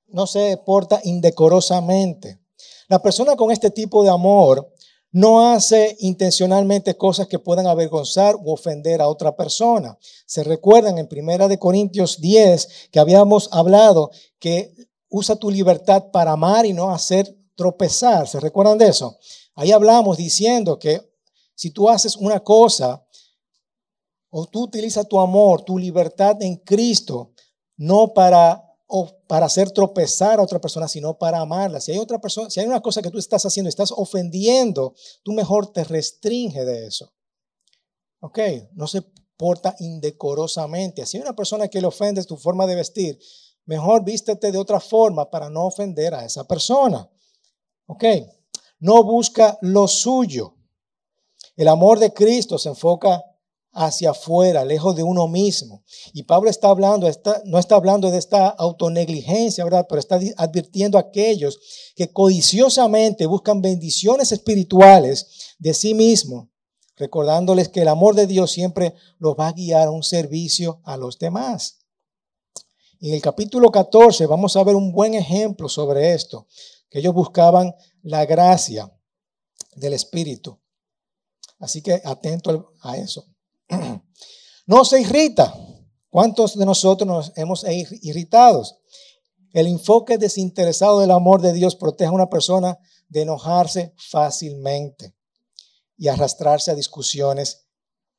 no 0.08 0.28
se 0.28 0.58
porta 0.58 1.00
indecorosamente. 1.04 2.40
La 2.88 3.02
persona 3.02 3.36
con 3.36 3.52
este 3.52 3.72
tipo 3.72 4.04
de 4.04 4.10
amor 4.10 4.74
no 5.12 5.52
hace 5.52 5.96
intencionalmente 6.00 6.96
cosas 6.96 7.28
que 7.28 7.40
puedan 7.40 7.68
avergonzar 7.68 8.36
o 8.36 8.54
ofender 8.54 9.02
a 9.02 9.08
otra 9.08 9.36
persona. 9.36 9.98
Se 10.26 10.44
recuerdan 10.44 10.98
en 10.98 11.08
Primera 11.08 11.48
de 11.48 11.58
Corintios 11.58 12.20
10 12.20 12.90
que 12.92 13.00
habíamos 13.00 13.50
hablado 13.52 14.12
que 14.40 14.74
usa 15.10 15.36
tu 15.36 15.50
libertad 15.50 16.12
para 16.12 16.34
amar 16.34 16.66
y 16.66 16.74
no 16.74 16.92
hacer 16.92 17.36
tropezar. 17.56 18.28
¿Se 18.28 18.40
recuerdan 18.40 18.78
de 18.78 18.88
eso? 18.90 19.18
Ahí 19.56 19.72
hablamos 19.72 20.18
diciendo 20.18 20.78
que 20.78 21.02
si 21.56 21.72
tú 21.72 21.90
haces 21.90 22.16
una 22.16 22.42
cosa 22.42 23.04
o 24.30 24.46
tú 24.46 24.64
utilizas 24.64 25.08
tu 25.08 25.20
amor, 25.20 25.64
tu 25.64 25.78
libertad 25.78 26.42
en 26.42 26.58
Cristo, 26.58 27.32
no 27.78 28.14
para, 28.14 28.64
o 28.88 29.20
para 29.28 29.46
hacer 29.46 29.72
tropezar 29.72 30.40
a 30.40 30.44
otra 30.44 30.60
persona, 30.60 30.88
sino 30.88 31.18
para 31.18 31.40
amarla. 31.40 31.82
Si 31.82 31.92
hay 31.92 31.98
otra 31.98 32.20
persona, 32.20 32.50
si 32.50 32.62
hay 32.62 32.68
una 32.68 32.82
cosa 32.82 33.02
que 33.02 33.12
tú 33.12 33.18
estás 33.18 33.46
haciendo, 33.46 33.70
estás 33.70 33.92
ofendiendo, 33.92 34.96
tú 35.24 35.34
mejor 35.34 35.72
te 35.74 35.84
restringe 35.84 36.64
de 36.64 36.88
eso. 36.88 37.12
Ok, 38.22 38.40
no 38.74 38.88
se 38.88 39.04
porta 39.36 39.76
indecorosamente. 39.80 41.06
Si 41.06 41.18
hay 41.18 41.24
una 41.24 41.36
persona 41.36 41.68
que 41.68 41.82
le 41.82 41.88
ofende 41.88 42.24
tu 42.24 42.38
forma 42.38 42.66
de 42.66 42.76
vestir, 42.76 43.20
mejor 43.66 44.04
vístete 44.04 44.52
de 44.52 44.58
otra 44.58 44.80
forma 44.80 45.30
para 45.30 45.50
no 45.50 45.66
ofender 45.66 46.14
a 46.16 46.26
esa 46.26 46.48
persona. 46.48 47.10
¿Ok? 47.86 48.04
No 48.80 49.04
busca 49.04 49.58
lo 49.62 49.88
suyo. 49.88 50.56
El 51.56 51.68
amor 51.68 52.00
de 52.00 52.14
Cristo 52.14 52.58
se 52.58 52.70
enfoca 52.70 53.24
hacia 53.74 54.12
afuera, 54.12 54.66
lejos 54.66 54.96
de 54.96 55.04
uno 55.04 55.28
mismo. 55.28 55.84
Y 56.14 56.24
Pablo 56.24 56.50
está 56.50 56.70
hablando, 56.70 57.10
no 57.46 57.60
está 57.60 57.76
hablando 57.76 58.10
de 58.10 58.18
esta 58.18 58.48
autonegligencia, 58.48 59.64
¿verdad? 59.64 59.86
Pero 59.88 60.00
está 60.00 60.20
advirtiendo 60.38 60.98
a 60.98 61.02
aquellos 61.02 61.60
que 61.96 62.12
codiciosamente 62.12 63.26
buscan 63.26 63.62
bendiciones 63.62 64.32
espirituales 64.32 65.56
de 65.60 65.74
sí 65.74 65.94
mismo, 65.94 66.50
recordándoles 66.96 67.70
que 67.70 67.82
el 67.82 67.88
amor 67.88 68.16
de 68.16 68.28
Dios 68.28 68.52
siempre 68.52 68.96
los 69.20 69.36
va 69.36 69.50
a 69.50 69.54
guiar 69.54 69.88
a 69.88 69.92
un 69.92 70.04
servicio 70.04 70.82
a 70.84 70.98
los 70.98 71.20
demás. 71.20 71.80
En 73.00 73.14
el 73.14 73.22
capítulo 73.22 73.70
14 73.70 74.26
vamos 74.26 74.56
a 74.56 74.64
ver 74.64 74.76
un 74.76 74.92
buen 74.92 75.14
ejemplo 75.14 75.70
sobre 75.70 76.14
esto, 76.14 76.48
que 76.90 77.00
ellos 77.00 77.14
buscaban 77.14 77.76
la 78.02 78.26
gracia 78.26 78.92
del 79.76 79.94
Espíritu. 79.94 80.60
Así 81.60 81.82
que 81.84 82.02
atento 82.04 82.74
a 82.82 82.98
eso. 82.98 83.28
No 84.68 84.84
se 84.84 85.00
irrita. 85.00 85.56
¿Cuántos 86.10 86.58
de 86.58 86.66
nosotros 86.66 87.08
nos 87.08 87.32
hemos 87.38 87.66
irritado? 88.02 88.64
El 89.54 89.66
enfoque 89.68 90.18
desinteresado 90.18 91.00
del 91.00 91.12
amor 91.12 91.42
de 91.42 91.54
Dios 91.54 91.76
protege 91.76 92.10
a 92.10 92.12
una 92.12 92.30
persona 92.30 92.78
de 93.08 93.22
enojarse 93.22 93.94
fácilmente 93.98 95.16
y 95.98 96.10
arrastrarse 96.10 96.70
a 96.70 96.76
discusiones 96.76 97.66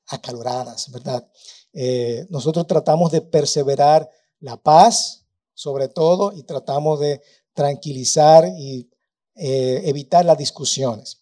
acaloradas, 0.07 0.91
¿verdad? 0.91 1.31
Eh, 1.75 2.27
nosotros 2.31 2.67
tratamos 2.67 3.13
de 3.13 3.21
perseverar 3.21 4.09
la 4.41 4.57
paz, 4.57 5.27
sobre 5.53 5.89
todo, 5.89 6.33
y 6.33 6.45
tratamos 6.45 6.99
de 6.99 7.21
tranquilizar 7.53 8.49
y 8.59 8.91
eh, 9.35 9.83
evitar 9.85 10.25
las 10.25 10.39
discusiones. 10.39 11.21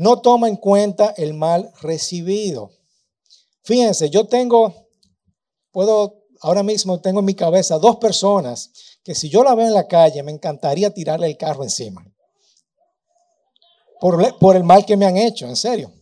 No 0.00 0.22
toma 0.22 0.48
en 0.48 0.56
cuenta 0.56 1.12
el 1.18 1.34
mal 1.34 1.70
recibido. 1.82 2.70
Fíjense, 3.64 4.08
yo 4.08 4.26
tengo, 4.26 4.88
puedo, 5.72 6.24
ahora 6.40 6.62
mismo 6.62 7.02
tengo 7.02 7.20
en 7.20 7.26
mi 7.26 7.34
cabeza 7.34 7.78
dos 7.78 7.96
personas 7.96 8.70
que 9.04 9.14
si 9.14 9.28
yo 9.28 9.44
la 9.44 9.54
veo 9.54 9.66
en 9.66 9.74
la 9.74 9.86
calle 9.86 10.22
me 10.22 10.32
encantaría 10.32 10.94
tirarle 10.94 11.26
el 11.26 11.36
carro 11.36 11.64
encima. 11.64 12.02
Por, 14.00 14.38
por 14.38 14.56
el 14.56 14.64
mal 14.64 14.86
que 14.86 14.96
me 14.96 15.04
han 15.04 15.18
hecho, 15.18 15.46
en 15.46 15.56
serio. 15.56 15.92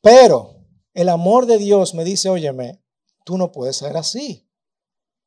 Pero 0.00 0.64
el 0.94 1.10
amor 1.10 1.44
de 1.44 1.58
Dios 1.58 1.92
me 1.92 2.04
dice, 2.04 2.30
óyeme, 2.30 2.82
tú 3.22 3.36
no 3.36 3.52
puedes 3.52 3.76
ser 3.76 3.98
así. 3.98 4.48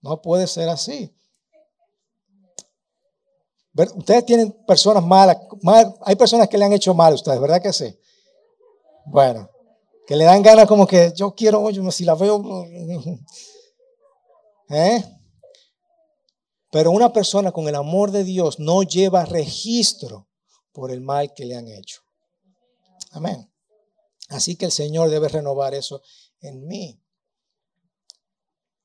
No 0.02 0.24
puedes 0.24 0.50
ser 0.50 0.68
así. 0.68 1.16
Ustedes 3.74 4.26
tienen 4.26 4.52
personas 4.68 5.04
malas, 5.04 5.38
hay 6.02 6.16
personas 6.16 6.50
que 6.50 6.58
le 6.58 6.66
han 6.66 6.74
hecho 6.74 6.94
mal 6.94 7.14
a 7.14 7.16
ustedes, 7.16 7.40
¿verdad 7.40 7.62
que 7.62 7.72
sí? 7.72 7.98
Bueno, 9.06 9.50
que 10.06 10.16
le 10.16 10.26
dan 10.26 10.42
ganas 10.42 10.68
como 10.68 10.86
que 10.86 11.14
yo 11.16 11.34
quiero, 11.34 11.62
oye, 11.62 11.90
si 11.92 12.04
la 12.04 12.16
veo... 12.16 12.66
¿Eh? 14.70 15.04
Pero 16.72 16.92
una 16.92 17.12
persona 17.12 17.52
con 17.52 17.68
el 17.68 17.76
amor 17.76 18.12
de 18.12 18.24
Dios 18.24 18.60
no 18.60 18.84
lleva 18.84 19.26
registro 19.26 20.28
por 20.72 20.92
el 20.92 21.02
mal 21.02 21.34
que 21.34 21.46
le 21.46 21.56
han 21.56 21.68
hecho. 21.68 22.02
Amén. 23.12 23.52
Así 24.30 24.56
que 24.56 24.66
el 24.66 24.72
Señor 24.72 25.10
debe 25.10 25.28
renovar 25.28 25.74
eso 25.74 26.02
en 26.40 26.66
mí. 26.66 27.02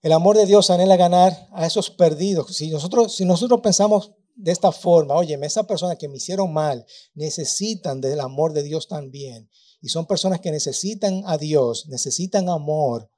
El 0.03 0.13
amor 0.13 0.37
de 0.37 0.47
Dios 0.47 0.71
anhela 0.71 0.97
ganar 0.97 1.49
a 1.53 1.67
esos 1.67 1.91
perdidos. 1.91 2.57
Si 2.57 2.71
nosotros, 2.71 3.15
si 3.15 3.25
nosotros 3.25 3.61
pensamos 3.61 4.13
de 4.37 4.53
esta 4.53 4.71
forma, 4.71 5.15
oye, 5.15 5.39
esa 5.43 5.67
persona 5.67 5.97
que 5.97 6.09
me 6.09 6.19
hicieron 6.19 6.53
mal 6.53 6.85
necesitan 7.15 8.01
del 8.01 8.21
amor 8.21 8.53
de 8.53 8.63
Dios 8.63 8.87
también. 8.87 9.51
Y 9.81 9.89
son 9.89 10.07
personas 10.07 10.41
que 10.41 10.51
necesitan 10.51 11.23
a 11.27 11.39
Dios, 11.39 11.89
necesitan 11.89 12.49
amor. 12.49 13.11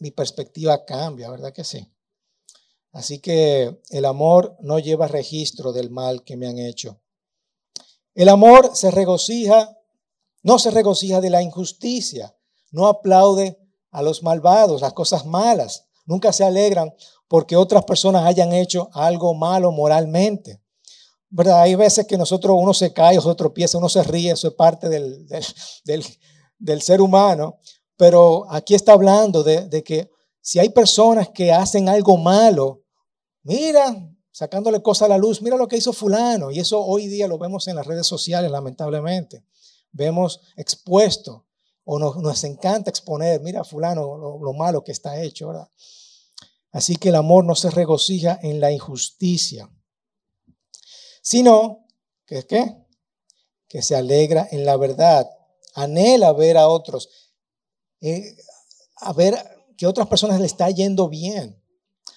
Mi 0.00 0.10
perspectiva 0.10 0.84
cambia, 0.84 1.30
¿verdad 1.30 1.52
que 1.52 1.64
sí? 1.64 1.88
Así 2.90 3.20
que 3.20 3.80
el 3.90 4.04
amor 4.04 4.56
no 4.60 4.78
lleva 4.78 5.08
registro 5.08 5.72
del 5.72 5.90
mal 5.90 6.24
que 6.24 6.36
me 6.36 6.46
han 6.46 6.58
hecho. 6.58 7.00
El 8.14 8.28
amor 8.28 8.72
se 8.74 8.90
regocija, 8.90 9.78
no 10.42 10.58
se 10.58 10.70
regocija 10.70 11.20
de 11.20 11.30
la 11.30 11.42
injusticia, 11.42 12.36
no 12.70 12.88
aplaude 12.88 13.58
a 13.90 14.02
los 14.02 14.22
malvados, 14.22 14.82
las 14.82 14.92
cosas 14.92 15.24
malas, 15.24 15.86
nunca 16.04 16.32
se 16.32 16.44
alegran 16.44 16.92
porque 17.32 17.56
otras 17.56 17.82
personas 17.86 18.26
hayan 18.26 18.52
hecho 18.52 18.90
algo 18.92 19.32
malo 19.32 19.72
moralmente. 19.72 20.60
¿Verdad? 21.30 21.62
Hay 21.62 21.76
veces 21.76 22.06
que 22.06 22.18
nosotros, 22.18 22.54
uno 22.60 22.74
se 22.74 22.92
cae, 22.92 23.16
otro 23.16 23.34
tropieza, 23.34 23.78
uno 23.78 23.88
se 23.88 24.02
ríe, 24.02 24.32
eso 24.32 24.48
es 24.48 24.52
parte 24.52 24.90
del, 24.90 25.26
del, 26.58 26.82
ser 26.82 27.00
humano. 27.00 27.56
Pero 27.96 28.44
aquí 28.50 28.74
está 28.74 28.92
hablando 28.92 29.42
de, 29.42 29.82
que 29.82 30.10
si 30.42 30.58
hay 30.58 30.68
personas 30.68 31.30
que 31.30 31.50
hacen 31.50 31.88
algo 31.88 32.18
malo, 32.18 32.82
mira, 33.44 33.96
sacándole 34.30 34.82
cosas 34.82 35.06
a 35.06 35.08
la 35.08 35.16
luz, 35.16 35.40
mira 35.40 35.56
lo 35.56 35.68
que 35.68 35.78
hizo 35.78 35.94
fulano. 35.94 36.50
Y 36.50 36.58
eso 36.58 36.84
hoy 36.84 37.06
día 37.06 37.26
lo 37.28 37.38
vemos 37.38 37.66
en 37.66 37.76
las 37.76 37.86
redes 37.86 38.06
sociales, 38.06 38.50
lamentablemente. 38.50 39.42
Vemos 39.90 40.38
expuesto 40.54 41.46
o 41.84 41.98
nos, 41.98 42.14
nos 42.18 42.44
encanta 42.44 42.90
exponer, 42.90 43.40
mira 43.40 43.64
fulano, 43.64 44.18
lo, 44.18 44.38
lo, 44.38 44.52
malo 44.52 44.84
que 44.84 44.92
está 44.92 45.18
hecho, 45.22 45.48
¿verdad? 45.48 45.68
Así 46.72 46.96
que 46.96 47.10
el 47.10 47.16
amor 47.16 47.44
no 47.44 47.54
se 47.54 47.70
regocija 47.70 48.38
en 48.42 48.58
la 48.58 48.72
injusticia, 48.72 49.70
sino 51.22 51.86
que 52.26 52.46
qué? 52.46 52.86
Que 53.68 53.82
se 53.82 53.94
alegra 53.94 54.48
en 54.50 54.64
la 54.64 54.76
verdad, 54.76 55.30
anhela 55.74 56.32
ver 56.32 56.56
a 56.56 56.68
otros, 56.68 57.08
eh, 58.00 58.36
a 58.96 59.12
ver 59.12 59.36
que 59.76 59.86
otras 59.86 60.08
personas 60.08 60.40
le 60.40 60.46
está 60.46 60.70
yendo 60.70 61.08
bien. 61.08 61.62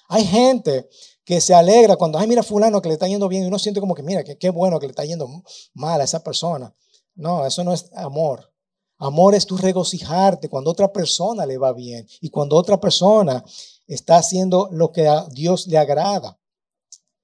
Hay 0.08 0.26
gente 0.26 0.90
que 1.26 1.42
se 1.42 1.54
alegra 1.54 1.98
cuando, 1.98 2.18
ay, 2.18 2.28
mira 2.28 2.44
fulano 2.44 2.82
que 2.82 2.90
le 2.90 2.94
está 2.94 3.08
yendo 3.08 3.28
bien 3.28 3.44
y 3.44 3.48
uno 3.48 3.60
siente 3.60 3.80
como 3.80 3.96
que, 3.96 4.04
mira, 4.04 4.24
que 4.24 4.38
qué 4.38 4.50
bueno 4.50 4.80
que 4.80 4.86
le 4.86 4.92
está 4.92 5.04
yendo 5.04 5.28
mal 5.74 6.00
a 6.00 6.04
esa 6.04 6.24
persona. 6.24 6.74
No, 7.16 7.46
eso 7.46 7.64
no 7.64 7.74
es 7.74 7.92
amor. 7.96 8.52
Amor 8.98 9.36
es 9.36 9.46
tu 9.46 9.58
regocijarte 9.58 10.48
cuando 10.48 10.72
otra 10.72 10.94
persona 10.94 11.46
le 11.46 11.58
va 11.58 11.74
bien 11.74 12.08
y 12.22 12.30
cuando 12.30 12.56
otra 12.56 12.80
persona 12.80 13.44
está 13.88 14.18
haciendo 14.18 14.70
lo 14.72 14.92
que 14.92 15.08
a 15.08 15.26
Dios 15.32 15.68
le 15.68 15.78
agrada. 15.78 16.40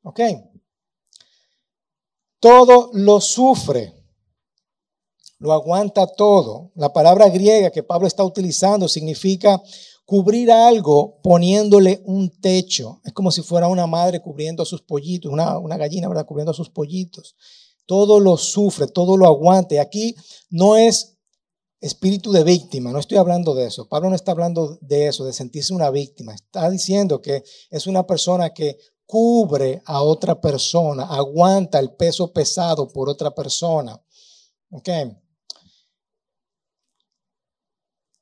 ¿Ok? 0.04 0.20
Todo 2.40 2.90
lo 2.94 3.22
sufre, 3.22 3.94
lo 5.38 5.54
aguanta 5.54 6.08
todo. 6.08 6.72
La 6.76 6.92
palabra 6.92 7.30
griega 7.30 7.72
que 7.72 7.84
Pablo 7.84 8.08
está 8.08 8.24
utilizando 8.24 8.88
significa 8.88 9.62
cubrir 10.06 10.52
algo 10.52 11.20
poniéndole 11.22 12.02
un 12.06 12.30
techo. 12.30 13.00
Es 13.04 13.14
como 13.14 13.32
si 13.32 13.42
fuera 13.42 13.68
una 13.68 13.88
madre 13.88 14.22
cubriendo 14.22 14.64
a 14.64 14.66
sus 14.66 14.82
pollitos, 14.82 15.32
una, 15.32 15.78
gallina, 15.78 16.08
¿verdad? 16.08 16.26
Cubriendo 16.26 16.52
a 16.52 16.56
sus 16.56 16.70
pollitos. 16.70 17.36
Todo 17.86 18.20
lo 18.20 18.38
sufre, 18.38 18.88
todo 18.88 19.18
lo 19.18 19.26
aguanta. 19.26 19.76
Y 19.76 19.78
aquí 19.78 20.16
no 20.50 20.76
es 20.76 21.11
espíritu 21.82 22.32
de 22.32 22.44
víctima, 22.44 22.92
no 22.92 23.00
estoy 23.00 23.18
hablando 23.18 23.56
de 23.56 23.66
eso. 23.66 23.90
Pablo 23.90 24.10
no 24.10 24.16
está 24.16 24.32
hablando 24.32 24.78
de 24.82 25.08
eso, 25.08 25.26
de 25.26 25.34
sentirse 25.34 25.74
una 25.74 25.90
víctima. 25.90 26.36
Está 26.36 26.70
diciendo 26.70 27.22
que 27.22 27.44
es 27.72 27.88
una 27.88 28.06
persona 28.06 28.54
que 28.54 28.78
cubre 29.08 29.82
a 29.86 30.04
otra 30.04 30.40
persona, 30.40 31.04
aguanta 31.04 31.80
el 31.80 31.94
peso 31.96 32.32
pesado 32.32 32.88
por 32.88 33.10
otra 33.10 33.32
persona. 33.32 34.00
¿Ok? 34.70 34.90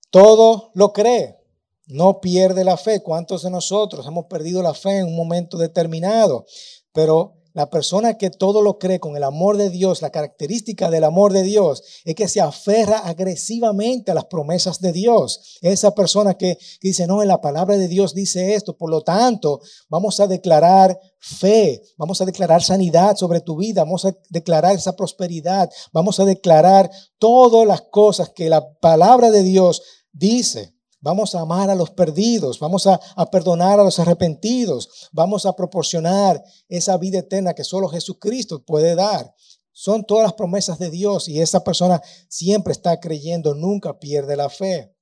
Todo 0.09 0.71
lo 0.73 0.91
cree, 0.91 1.37
no 1.85 2.21
pierde 2.21 2.63
la 2.63 2.77
fe. 2.77 3.03
¿Cuántos 3.03 3.43
de 3.43 3.51
nosotros 3.51 4.07
hemos 4.07 4.25
perdido 4.25 4.63
la 4.63 4.73
fe 4.73 4.99
en 4.99 5.07
un 5.07 5.15
momento 5.15 5.57
determinado? 5.57 6.45
Pero 6.91 7.38
la 7.59 7.69
persona 7.69 8.13
que 8.13 8.29
todo 8.29 8.61
lo 8.61 8.79
cree 8.79 9.01
con 9.01 9.17
el 9.17 9.23
amor 9.25 9.57
de 9.57 9.69
Dios, 9.69 10.01
la 10.01 10.11
característica 10.11 10.89
del 10.89 11.03
amor 11.03 11.33
de 11.33 11.43
Dios 11.43 11.83
es 12.05 12.15
que 12.15 12.29
se 12.29 12.39
aferra 12.39 12.99
agresivamente 12.99 14.11
a 14.11 14.13
las 14.13 14.27
promesas 14.27 14.79
de 14.79 14.93
Dios. 14.93 15.57
Esa 15.61 15.93
persona 15.93 16.35
que, 16.35 16.57
dice, 16.81 17.05
no, 17.05 17.21
en 17.21 17.27
la 17.27 17.41
palabra 17.41 17.75
de 17.75 17.89
Dios 17.89 18.13
dice 18.13 18.55
esto, 18.55 18.77
por 18.77 18.89
lo 18.89 19.01
tanto, 19.01 19.59
vamos 19.89 20.21
a 20.21 20.27
declarar 20.27 20.97
fe, 21.17 21.81
vamos 21.97 22.21
a 22.21 22.25
declarar 22.25 22.63
sanidad 22.63 23.17
sobre 23.17 23.41
tu 23.41 23.57
vida, 23.57 23.83
vamos 23.83 24.05
a 24.05 24.15
declarar 24.29 24.73
esa 24.75 24.95
prosperidad, 24.95 25.69
vamos 25.91 26.17
a 26.21 26.23
declarar 26.23 26.89
todas 27.17 27.67
las 27.67 27.81
cosas 27.81 28.29
que 28.29 28.47
la 28.47 28.71
palabra 28.75 29.31
de 29.31 29.43
Dios 29.43 29.81
dice. 30.13 30.78
Vamos 31.01 31.33
a 31.33 31.41
amar 31.41 31.69
a 31.69 31.75
los 31.75 31.91
perdidos, 31.91 32.59
vamos 32.59 32.85
a, 32.85 32.99
perdonar 33.31 33.79
a 33.79 33.83
los 33.83 33.99
arrepentidos, 33.99 35.09
vamos 35.13 35.45
a 35.45 35.53
proporcionar 35.53 36.43
esa 36.67 36.97
vida 36.97 37.19
eterna 37.19 37.53
que 37.53 37.63
solo 37.63 37.87
Jesucristo 37.87 38.65
puede 38.65 38.95
dar. 38.95 39.33
Son 39.71 40.03
todas 40.03 40.23
las 40.23 40.33
promesas 40.33 40.77
de 40.77 40.89
Dios 40.89 41.29
y 41.29 41.39
esa 41.39 41.63
persona 41.63 42.01
siempre 42.27 42.73
está 42.73 42.99
creyendo, 42.99 43.55
nunca 43.55 43.97
pierde 43.97 44.35
la 44.35 44.49
fe. 44.49 44.93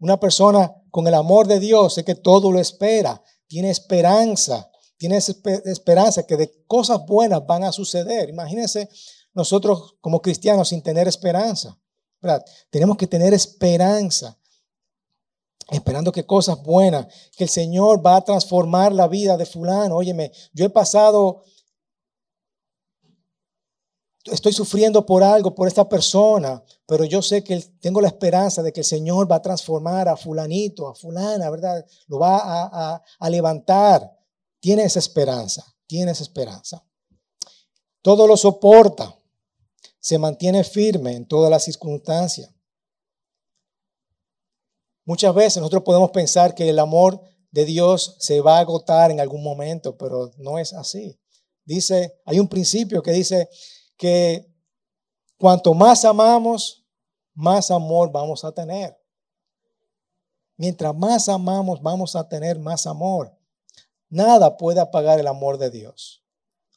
Una 0.00 0.18
persona 0.18 0.74
con 0.90 1.06
el 1.06 1.14
amor 1.14 1.46
de 1.46 1.60
Dios 1.60 1.96
es 1.98 2.04
que 2.04 2.16
todo 2.16 2.50
lo 2.50 2.58
espera, 2.58 3.22
tiene 3.46 3.70
esperanza, 3.70 4.68
tiene 4.96 5.18
esperanza 5.18 6.26
que 6.26 6.36
de 6.36 6.64
cosas 6.66 7.06
buenas 7.06 7.46
van 7.46 7.62
a 7.62 7.70
suceder. 7.70 8.28
Imagínense 8.28 8.88
nosotros 9.34 9.94
como 10.00 10.20
cristianos 10.20 10.70
sin 10.70 10.82
tener 10.82 11.06
esperanza. 11.06 11.78
Tenemos 12.70 12.96
que 12.96 13.06
tener 13.06 13.32
esperanza 13.34 14.36
esperando 15.70 16.12
que 16.12 16.26
cosas 16.26 16.62
buenas, 16.62 17.06
que 17.36 17.44
el 17.44 17.50
Señor 17.50 18.04
va 18.04 18.16
a 18.16 18.24
transformar 18.24 18.92
la 18.92 19.08
vida 19.08 19.36
de 19.36 19.46
fulano. 19.46 19.96
Óyeme, 19.96 20.32
yo 20.52 20.64
he 20.64 20.70
pasado 20.70 21.42
estoy 24.24 24.52
sufriendo 24.52 25.04
por 25.04 25.22
algo, 25.22 25.54
por 25.54 25.66
esta 25.66 25.88
persona, 25.88 26.62
pero 26.86 27.04
yo 27.04 27.22
sé 27.22 27.42
que 27.42 27.60
tengo 27.80 28.00
la 28.00 28.08
esperanza 28.08 28.62
de 28.62 28.72
que 28.72 28.80
el 28.80 28.86
Señor 28.86 29.30
va 29.30 29.36
a 29.36 29.42
transformar 29.42 30.08
a 30.08 30.16
fulanito, 30.16 30.86
a 30.86 30.94
fulana, 30.94 31.50
¿verdad? 31.50 31.84
Lo 32.06 32.18
va 32.18 32.38
a, 32.38 33.02
a 33.18 33.30
levantar. 33.30 34.16
Tiene 34.60 34.84
esa 34.84 35.00
esperanza, 35.00 35.64
tiene 35.86 36.12
esa 36.12 36.22
esperanza. 36.22 36.84
Todo 38.00 38.26
lo 38.26 38.36
soporta, 38.36 39.16
se 39.98 40.18
mantiene 40.18 40.64
firme 40.64 41.14
en 41.14 41.26
todas 41.26 41.50
las 41.50 41.64
circunstancias. 41.64 42.50
Muchas 45.04 45.34
veces 45.34 45.58
nosotros 45.58 45.82
podemos 45.82 46.10
pensar 46.10 46.54
que 46.54 46.68
el 46.68 46.78
amor 46.78 47.20
de 47.50 47.64
Dios 47.64 48.16
se 48.18 48.40
va 48.40 48.58
a 48.58 48.60
agotar 48.60 49.10
en 49.10 49.20
algún 49.20 49.42
momento, 49.42 49.96
pero 49.96 50.30
no 50.38 50.58
es 50.58 50.72
así. 50.72 51.18
Dice, 51.64 52.20
hay 52.24 52.40
un 52.40 52.48
principio 52.48 53.02
que 53.02 53.12
dice 53.12 53.48
que 53.96 54.52
cuanto 55.36 55.74
más 55.74 56.04
amamos, 56.04 56.86
más 57.34 57.70
amor 57.70 58.10
vamos 58.10 58.44
a 58.44 58.52
tener. 58.52 58.96
Mientras 60.56 60.94
más 60.94 61.28
amamos, 61.28 61.82
vamos 61.82 62.14
a 62.14 62.28
tener 62.28 62.58
más 62.58 62.86
amor. 62.86 63.36
Nada 64.08 64.56
puede 64.56 64.80
apagar 64.80 65.18
el 65.18 65.26
amor 65.26 65.58
de 65.58 65.70
Dios. 65.70 66.22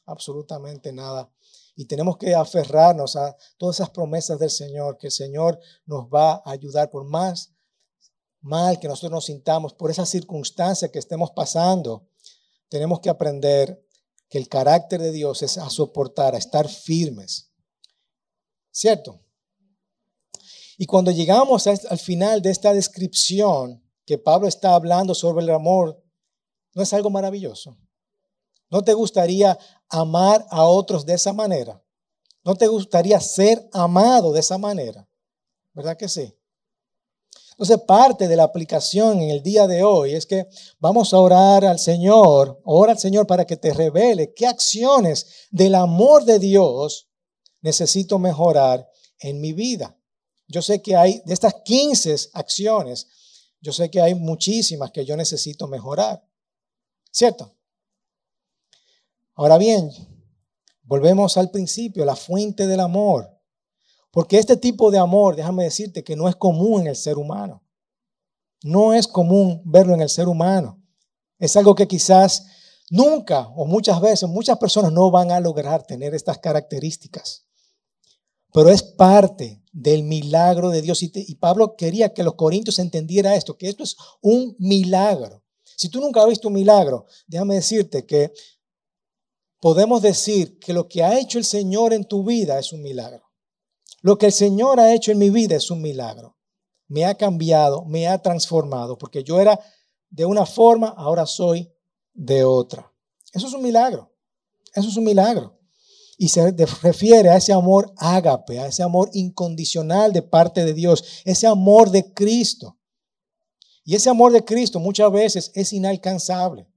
Absolutamente 0.04 0.92
nada. 0.92 1.30
Y 1.74 1.84
tenemos 1.86 2.16
que 2.16 2.34
aferrarnos 2.34 3.16
a 3.16 3.36
todas 3.58 3.76
esas 3.76 3.90
promesas 3.90 4.38
del 4.38 4.50
Señor, 4.50 4.96
que 4.96 5.08
el 5.08 5.12
Señor 5.12 5.60
nos 5.84 6.06
va 6.06 6.42
a 6.44 6.50
ayudar 6.50 6.90
por 6.90 7.04
más 7.04 7.55
mal 8.46 8.78
que 8.78 8.88
nosotros 8.88 9.12
nos 9.12 9.24
sintamos, 9.26 9.74
por 9.74 9.90
esa 9.90 10.06
circunstancia 10.06 10.90
que 10.90 11.00
estemos 11.00 11.32
pasando, 11.32 12.08
tenemos 12.68 13.00
que 13.00 13.10
aprender 13.10 13.84
que 14.28 14.38
el 14.38 14.48
carácter 14.48 15.00
de 15.00 15.12
Dios 15.12 15.42
es 15.42 15.58
a 15.58 15.68
soportar, 15.68 16.34
a 16.34 16.38
estar 16.38 16.68
firmes. 16.68 17.50
¿Cierto? 18.70 19.20
Y 20.78 20.86
cuando 20.86 21.10
llegamos 21.10 21.66
al 21.66 21.98
final 21.98 22.42
de 22.42 22.50
esta 22.50 22.72
descripción 22.72 23.82
que 24.04 24.18
Pablo 24.18 24.46
está 24.46 24.74
hablando 24.74 25.14
sobre 25.14 25.44
el 25.44 25.50
amor, 25.50 26.02
¿no 26.74 26.82
es 26.82 26.92
algo 26.92 27.10
maravilloso? 27.10 27.76
¿No 28.70 28.82
te 28.82 28.92
gustaría 28.92 29.58
amar 29.88 30.46
a 30.50 30.64
otros 30.64 31.06
de 31.06 31.14
esa 31.14 31.32
manera? 31.32 31.82
¿No 32.44 32.54
te 32.54 32.68
gustaría 32.68 33.18
ser 33.20 33.68
amado 33.72 34.32
de 34.32 34.40
esa 34.40 34.58
manera? 34.58 35.08
¿Verdad 35.72 35.96
que 35.96 36.08
sí? 36.08 36.36
Entonces, 37.58 37.86
parte 37.86 38.28
de 38.28 38.36
la 38.36 38.42
aplicación 38.42 39.22
en 39.22 39.30
el 39.30 39.42
día 39.42 39.66
de 39.66 39.82
hoy 39.82 40.12
es 40.12 40.26
que 40.26 40.46
vamos 40.78 41.14
a 41.14 41.18
orar 41.18 41.64
al 41.64 41.78
Señor, 41.78 42.60
ora 42.64 42.92
al 42.92 42.98
Señor 42.98 43.26
para 43.26 43.46
que 43.46 43.56
te 43.56 43.72
revele 43.72 44.34
qué 44.34 44.46
acciones 44.46 45.48
del 45.50 45.74
amor 45.74 46.26
de 46.26 46.38
Dios 46.38 47.08
necesito 47.62 48.18
mejorar 48.18 48.86
en 49.20 49.40
mi 49.40 49.54
vida. 49.54 49.98
Yo 50.46 50.60
sé 50.60 50.82
que 50.82 50.96
hay 50.96 51.22
de 51.24 51.32
estas 51.32 51.54
15 51.64 52.14
acciones, 52.34 53.08
yo 53.62 53.72
sé 53.72 53.90
que 53.90 54.02
hay 54.02 54.14
muchísimas 54.14 54.90
que 54.90 55.06
yo 55.06 55.16
necesito 55.16 55.66
mejorar. 55.66 56.22
¿Cierto? 57.10 57.56
Ahora 59.34 59.56
bien, 59.56 59.90
volvemos 60.82 61.38
al 61.38 61.50
principio, 61.50 62.04
la 62.04 62.16
fuente 62.16 62.66
del 62.66 62.80
amor. 62.80 63.35
Porque 64.10 64.38
este 64.38 64.56
tipo 64.56 64.90
de 64.90 64.98
amor, 64.98 65.36
déjame 65.36 65.64
decirte 65.64 66.02
que 66.02 66.16
no 66.16 66.28
es 66.28 66.36
común 66.36 66.82
en 66.82 66.86
el 66.88 66.96
ser 66.96 67.18
humano. 67.18 67.62
No 68.62 68.92
es 68.92 69.06
común 69.06 69.62
verlo 69.64 69.94
en 69.94 70.00
el 70.00 70.08
ser 70.08 70.28
humano. 70.28 70.82
Es 71.38 71.56
algo 71.56 71.74
que 71.74 71.86
quizás 71.86 72.46
nunca 72.90 73.48
o 73.48 73.66
muchas 73.66 74.00
veces 74.00 74.28
muchas 74.28 74.58
personas 74.58 74.92
no 74.92 75.10
van 75.10 75.30
a 75.30 75.40
lograr 75.40 75.86
tener 75.86 76.14
estas 76.14 76.38
características. 76.38 77.44
Pero 78.52 78.70
es 78.70 78.82
parte 78.82 79.62
del 79.72 80.04
milagro 80.04 80.70
de 80.70 80.80
Dios. 80.80 81.02
Y, 81.02 81.34
Pablo 81.34 81.76
quería 81.76 82.14
que 82.14 82.22
los 82.22 82.34
corintios 82.34 82.78
entendieran 82.78 83.34
esto, 83.34 83.58
que 83.58 83.68
esto 83.68 83.84
es 83.84 83.96
un 84.22 84.56
milagro. 84.58 85.44
Si 85.76 85.90
tú 85.90 86.00
nunca 86.00 86.22
has 86.22 86.28
visto 86.28 86.48
un 86.48 86.54
milagro, 86.54 87.04
déjame 87.26 87.56
decirte 87.56 88.06
que 88.06 88.32
podemos 89.60 90.00
decir 90.00 90.58
que 90.58 90.72
lo 90.72 90.88
que 90.88 91.04
ha 91.04 91.18
hecho 91.18 91.36
el 91.36 91.44
Señor 91.44 91.92
en 91.92 92.04
tu 92.04 92.24
vida 92.24 92.58
es 92.58 92.72
un 92.72 92.82
milagro. 92.82 93.25
Lo 94.06 94.18
que 94.18 94.26
el 94.26 94.32
Señor 94.32 94.78
ha 94.78 94.94
hecho 94.94 95.10
en 95.10 95.18
mi 95.18 95.30
vida 95.30 95.56
es 95.56 95.68
un 95.68 95.82
milagro. 95.82 96.36
Me 96.86 97.04
ha 97.06 97.16
cambiado, 97.16 97.84
me 97.86 98.06
ha 98.06 98.22
transformado, 98.22 98.96
porque 98.96 99.24
yo 99.24 99.40
era 99.40 99.58
de 100.10 100.24
una 100.24 100.46
forma, 100.46 100.94
ahora 100.96 101.26
soy 101.26 101.72
de 102.14 102.44
otra. 102.44 102.88
Eso 103.32 103.48
es 103.48 103.52
un 103.52 103.64
milagro. 103.64 104.14
Eso 104.72 104.88
es 104.90 104.96
un 104.96 105.02
milagro. 105.02 105.58
Y 106.18 106.28
se 106.28 106.52
refiere 106.82 107.30
a 107.30 107.36
ese 107.36 107.52
amor 107.52 107.92
ágape, 107.96 108.60
a 108.60 108.68
ese 108.68 108.84
amor 108.84 109.10
incondicional 109.12 110.12
de 110.12 110.22
parte 110.22 110.64
de 110.64 110.72
Dios, 110.72 111.22
ese 111.24 111.48
amor 111.48 111.90
de 111.90 112.12
Cristo. 112.14 112.78
Y 113.82 113.96
ese 113.96 114.08
amor 114.08 114.30
de 114.30 114.44
Cristo 114.44 114.78
muchas 114.78 115.10
veces 115.10 115.50
es 115.52 115.72
inalcanzable, 115.72 116.68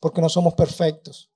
porque 0.00 0.22
no 0.22 0.30
somos 0.30 0.54
perfectos. 0.54 1.30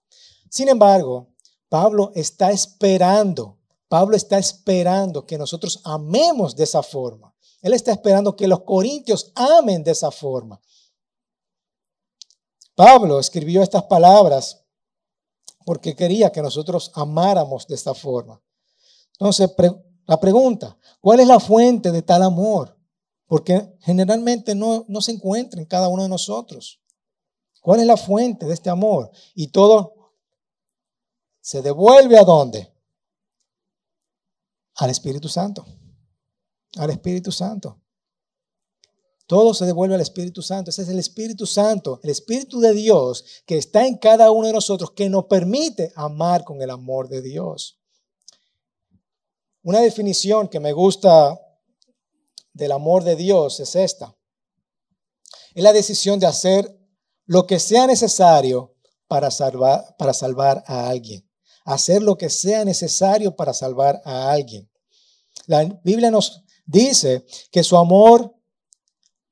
Sin 0.48 0.70
embargo, 0.70 1.28
Pablo 1.68 2.12
está 2.14 2.50
esperando 2.50 3.57
Pablo 3.88 4.16
está 4.16 4.38
esperando 4.38 5.24
que 5.24 5.38
nosotros 5.38 5.80
amemos 5.84 6.54
de 6.54 6.64
esa 6.64 6.82
forma. 6.82 7.34
Él 7.62 7.72
está 7.72 7.92
esperando 7.92 8.36
que 8.36 8.46
los 8.46 8.62
corintios 8.62 9.32
amen 9.34 9.82
de 9.82 9.92
esa 9.92 10.10
forma. 10.10 10.60
Pablo 12.74 13.18
escribió 13.18 13.62
estas 13.62 13.84
palabras 13.84 14.62
porque 15.64 15.96
quería 15.96 16.30
que 16.30 16.42
nosotros 16.42 16.92
amáramos 16.94 17.66
de 17.66 17.74
esta 17.74 17.94
forma. 17.94 18.40
Entonces, 19.12 19.50
la 20.06 20.20
pregunta, 20.20 20.78
¿cuál 21.00 21.20
es 21.20 21.26
la 21.26 21.40
fuente 21.40 21.90
de 21.90 22.02
tal 22.02 22.22
amor? 22.22 22.78
Porque 23.26 23.76
generalmente 23.80 24.54
no, 24.54 24.84
no 24.88 25.00
se 25.00 25.12
encuentra 25.12 25.60
en 25.60 25.66
cada 25.66 25.88
uno 25.88 26.04
de 26.04 26.08
nosotros. 26.08 26.80
¿Cuál 27.60 27.80
es 27.80 27.86
la 27.86 27.96
fuente 27.96 28.46
de 28.46 28.54
este 28.54 28.70
amor? 28.70 29.10
Y 29.34 29.48
todo 29.48 30.14
se 31.40 31.62
devuelve 31.62 32.18
a 32.18 32.24
dónde? 32.24 32.72
Al 34.78 34.90
Espíritu 34.90 35.28
Santo. 35.28 35.66
Al 36.76 36.90
Espíritu 36.90 37.32
Santo. 37.32 37.80
Todo 39.26 39.52
se 39.52 39.66
devuelve 39.66 39.94
al 39.94 40.00
Espíritu 40.00 40.40
Santo. 40.40 40.70
Ese 40.70 40.82
es 40.82 40.88
el 40.88 40.98
Espíritu 40.98 41.46
Santo, 41.46 42.00
el 42.02 42.10
Espíritu 42.10 42.60
de 42.60 42.72
Dios 42.72 43.42
que 43.44 43.58
está 43.58 43.86
en 43.86 43.98
cada 43.98 44.30
uno 44.30 44.46
de 44.46 44.54
nosotros, 44.54 44.92
que 44.92 45.10
nos 45.10 45.26
permite 45.26 45.92
amar 45.96 46.44
con 46.44 46.62
el 46.62 46.70
amor 46.70 47.08
de 47.08 47.20
Dios. 47.20 47.78
Una 49.62 49.80
definición 49.80 50.48
que 50.48 50.60
me 50.60 50.72
gusta 50.72 51.38
del 52.54 52.72
amor 52.72 53.04
de 53.04 53.16
Dios 53.16 53.60
es 53.60 53.76
esta. 53.76 54.16
Es 55.54 55.62
la 55.62 55.72
decisión 55.72 56.20
de 56.20 56.26
hacer 56.26 56.78
lo 57.26 57.46
que 57.46 57.58
sea 57.58 57.86
necesario 57.86 58.76
para 59.08 59.30
salvar, 59.30 59.96
para 59.98 60.14
salvar 60.14 60.64
a 60.66 60.88
alguien 60.88 61.27
hacer 61.68 62.02
lo 62.02 62.16
que 62.16 62.30
sea 62.30 62.64
necesario 62.64 63.36
para 63.36 63.52
salvar 63.52 64.00
a 64.06 64.30
alguien. 64.30 64.70
La 65.46 65.64
Biblia 65.84 66.10
nos 66.10 66.42
dice 66.64 67.26
que 67.52 67.62
su 67.62 67.76
amor, 67.76 68.34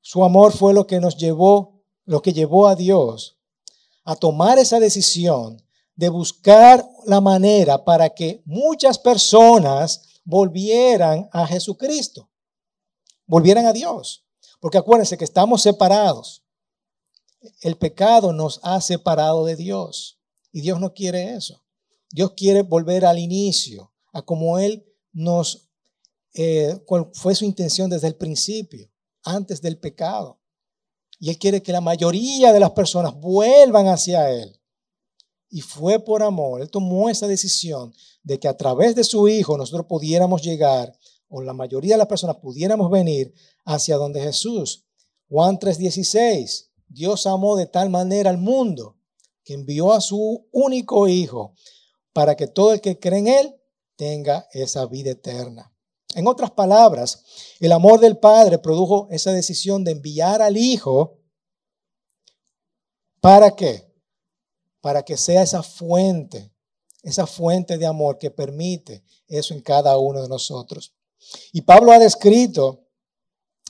su 0.01 0.23
amor 0.23 0.51
fue 0.53 0.71
lo 0.73 0.85
que 0.85 0.99
nos 0.99 1.17
llevó, 1.17 1.81
lo 2.05 2.21
que 2.21 2.33
llevó 2.33 2.67
a 2.67 2.75
Dios 2.75 3.39
a 4.03 4.15
tomar 4.15 4.59
esa 4.59 4.79
decisión 4.79 5.61
de 5.95 6.09
buscar 6.09 6.87
la 7.07 7.21
manera 7.21 7.83
para 7.83 8.09
que 8.11 8.43
muchas 8.45 8.99
personas 8.99 10.21
volvieran 10.23 11.27
a 11.31 11.47
Jesucristo, 11.47 12.29
volvieran 13.25 13.65
a 13.65 13.73
Dios. 13.73 14.23
Porque 14.59 14.77
acuérdense 14.77 15.17
que 15.17 15.25
estamos 15.25 15.63
separados. 15.63 16.43
El 17.61 17.77
pecado 17.77 18.31
nos 18.31 18.59
ha 18.61 18.79
separado 18.79 19.43
de 19.43 19.55
Dios 19.55 20.19
y 20.51 20.61
Dios 20.61 20.79
no 20.79 20.93
quiere 20.93 21.35
eso. 21.35 21.63
Dios 22.11 22.33
quiere 22.35 22.61
volver 22.61 23.05
al 23.05 23.19
inicio, 23.19 23.91
a 24.13 24.21
como 24.21 24.59
Él 24.59 24.85
nos, 25.11 25.69
eh, 26.33 26.79
cuál 26.85 27.09
fue 27.13 27.35
su 27.35 27.45
intención 27.45 27.89
desde 27.89 28.07
el 28.07 28.15
principio, 28.15 28.89
antes 29.23 29.61
del 29.61 29.77
pecado. 29.77 30.39
Y 31.19 31.29
Él 31.29 31.37
quiere 31.37 31.61
que 31.61 31.71
la 31.71 31.81
mayoría 31.81 32.53
de 32.53 32.59
las 32.59 32.71
personas 32.71 33.15
vuelvan 33.19 33.87
hacia 33.87 34.31
Él. 34.31 34.59
Y 35.49 35.61
fue 35.61 35.99
por 35.99 36.23
amor, 36.23 36.61
Él 36.61 36.69
tomó 36.69 37.09
esa 37.09 37.27
decisión 37.27 37.93
de 38.23 38.39
que 38.39 38.47
a 38.47 38.57
través 38.57 38.95
de 38.95 39.03
su 39.03 39.27
Hijo 39.27 39.57
nosotros 39.57 39.87
pudiéramos 39.87 40.41
llegar, 40.41 40.97
o 41.29 41.41
la 41.41 41.53
mayoría 41.53 41.95
de 41.95 41.99
las 41.99 42.07
personas 42.07 42.37
pudiéramos 42.37 42.89
venir 42.89 43.33
hacia 43.65 43.97
donde 43.97 44.21
Jesús. 44.21 44.85
Juan 45.29 45.59
3:16, 45.59 46.69
Dios 46.87 47.27
amó 47.27 47.57
de 47.57 47.65
tal 47.65 47.89
manera 47.89 48.29
al 48.29 48.37
mundo 48.37 48.97
que 49.43 49.53
envió 49.53 49.93
a 49.93 50.01
su 50.01 50.47
único 50.51 51.07
Hijo 51.07 51.53
para 52.17 52.35
que 52.35 52.47
todo 52.47 52.73
el 52.73 52.81
que 52.81 52.97
cree 52.97 53.19
en 53.19 53.27
Él 53.27 53.55
tenga 53.95 54.47
esa 54.51 54.87
vida 54.87 55.11
eterna. 55.11 55.71
En 56.15 56.25
otras 56.25 56.49
palabras, 56.49 57.23
el 57.59 57.71
amor 57.71 57.99
del 57.99 58.17
Padre 58.17 58.57
produjo 58.57 59.07
esa 59.11 59.31
decisión 59.33 59.83
de 59.83 59.91
enviar 59.91 60.41
al 60.41 60.57
Hijo. 60.57 61.19
¿Para 63.21 63.55
qué? 63.55 63.93
Para 64.81 65.03
que 65.03 65.15
sea 65.15 65.43
esa 65.43 65.61
fuente, 65.61 66.51
esa 67.03 67.27
fuente 67.27 67.77
de 67.77 67.85
amor 67.85 68.17
que 68.17 68.31
permite 68.31 69.03
eso 69.27 69.53
en 69.53 69.61
cada 69.61 69.95
uno 69.99 70.23
de 70.23 70.27
nosotros. 70.27 70.95
Y 71.53 71.61
Pablo 71.61 71.91
ha 71.91 71.99
descrito 71.99 72.87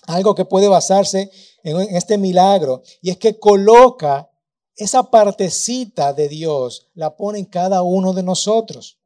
algo 0.03 0.35
que 0.35 0.45
puede 0.45 0.69
basarse 0.69 1.29
en 1.63 1.81
este 1.93 2.17
milagro, 2.17 2.81
y 3.01 3.09
es 3.09 3.17
que 3.17 3.37
coloca 3.39 4.31
esa 4.77 5.09
partecita 5.09 6.13
de 6.13 6.29
Dios, 6.29 6.87
la 6.93 7.17
pone 7.17 7.39
en 7.39 7.45
cada 7.45 7.81
uno 7.81 8.13
de 8.13 8.21
nosotros. 8.21 8.99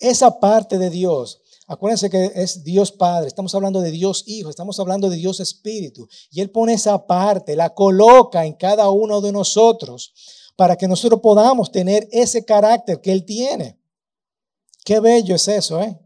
Esa 0.00 0.40
parte 0.40 0.78
de 0.78 0.90
Dios, 0.90 1.40
acuérdense 1.68 2.10
que 2.10 2.32
es 2.34 2.64
Dios 2.64 2.90
Padre, 2.90 3.28
estamos 3.28 3.54
hablando 3.54 3.80
de 3.80 3.92
Dios 3.92 4.24
Hijo, 4.26 4.50
estamos 4.50 4.80
hablando 4.80 5.08
de 5.08 5.16
Dios 5.16 5.38
Espíritu, 5.38 6.08
y 6.32 6.40
Él 6.40 6.50
pone 6.50 6.72
esa 6.72 7.06
parte, 7.06 7.54
la 7.54 7.72
coloca 7.72 8.44
en 8.44 8.54
cada 8.54 8.90
uno 8.90 9.20
de 9.20 9.30
nosotros 9.30 10.12
para 10.56 10.76
que 10.76 10.88
nosotros 10.88 11.20
podamos 11.20 11.70
tener 11.70 12.08
ese 12.10 12.44
carácter 12.44 13.00
que 13.00 13.12
Él 13.12 13.24
tiene. 13.24 13.78
Qué 14.84 14.98
bello 14.98 15.36
es 15.36 15.46
eso, 15.46 15.80
¿eh? 15.80 15.98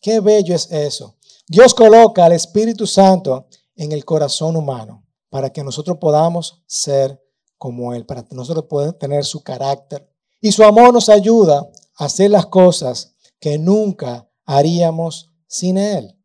Qué 0.00 0.20
bello 0.20 0.54
es 0.54 0.72
eso. 0.72 1.16
Dios 1.46 1.74
coloca 1.74 2.24
al 2.24 2.32
Espíritu 2.32 2.86
Santo 2.86 3.46
en 3.76 3.92
el 3.92 4.06
corazón 4.06 4.56
humano 4.56 5.06
para 5.28 5.52
que 5.52 5.62
nosotros 5.62 5.98
podamos 5.98 6.62
ser 6.66 7.21
como 7.62 7.94
Él, 7.94 8.04
para 8.04 8.26
nosotros 8.32 8.64
podamos 8.68 8.98
tener 8.98 9.24
su 9.24 9.40
carácter. 9.44 10.12
Y 10.40 10.50
su 10.50 10.64
amor 10.64 10.92
nos 10.92 11.08
ayuda 11.08 11.70
a 11.94 12.06
hacer 12.06 12.28
las 12.28 12.46
cosas 12.46 13.14
que 13.38 13.56
nunca 13.56 14.28
haríamos 14.44 15.30
sin 15.46 15.78
Él. 15.78 16.18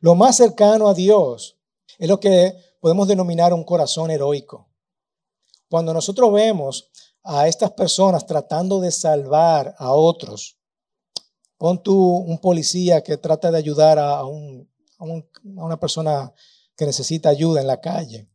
Lo 0.00 0.16
más 0.16 0.38
cercano 0.38 0.88
a 0.88 0.94
Dios 0.94 1.56
es 2.00 2.08
lo 2.08 2.18
que 2.18 2.52
podemos 2.80 3.06
denominar 3.06 3.54
un 3.54 3.62
corazón 3.62 4.10
heroico. 4.10 4.68
Cuando 5.68 5.94
nosotros 5.94 6.32
vemos 6.32 6.90
a 7.22 7.46
estas 7.46 7.70
personas 7.70 8.26
tratando 8.26 8.80
de 8.80 8.90
salvar 8.90 9.76
a 9.78 9.92
otros, 9.92 10.58
pon 11.58 11.80
tú 11.80 11.96
un 11.96 12.38
policía 12.38 13.04
que 13.04 13.18
trata 13.18 13.52
de 13.52 13.58
ayudar 13.58 14.00
a, 14.00 14.24
una 14.24 15.78
persona 15.78 16.34
que 16.76 16.86
necesita 16.86 17.28
ayuda 17.28 17.60
en 17.60 17.68
la 17.68 17.80
calle, 17.80 18.29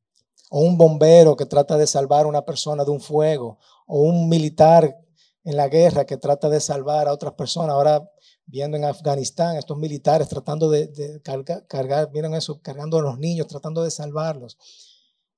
o 0.50 0.62
un 0.62 0.78
bombero 0.78 1.36
que 1.36 1.46
trata 1.46 1.78
de 1.78 1.88
salvar 1.88 2.26
a 2.26 2.28
una 2.28 2.46
persona 2.46 2.84
de 2.84 2.92
un 2.92 3.02
fuego, 3.02 3.60
o 3.88 4.02
un 4.02 4.30
militar 4.30 4.98
en 5.44 5.58
la 5.58 5.68
guerra 5.68 6.06
que 6.06 6.18
trata 6.18 6.50
de 6.50 6.60
salvar 6.60 7.08
a 7.08 7.14
otras 7.14 7.34
personas. 7.34 7.72
Ahora, 7.72 8.12
viendo 8.46 8.78
en 8.78 8.86
Afganistán, 8.86 9.58
estos 9.58 9.78
militares 9.78 10.28
tratando 10.28 10.70
de, 10.70 11.22
cargar, 11.24 11.66
cargar, 11.68 12.12
vieron 12.12 12.34
eso, 12.36 12.62
cargando 12.62 12.98
a 12.98 13.02
los 13.02 13.20
niños, 13.20 13.48
tratando 13.48 13.84
de 13.84 13.92
salvarlos. 13.92 14.58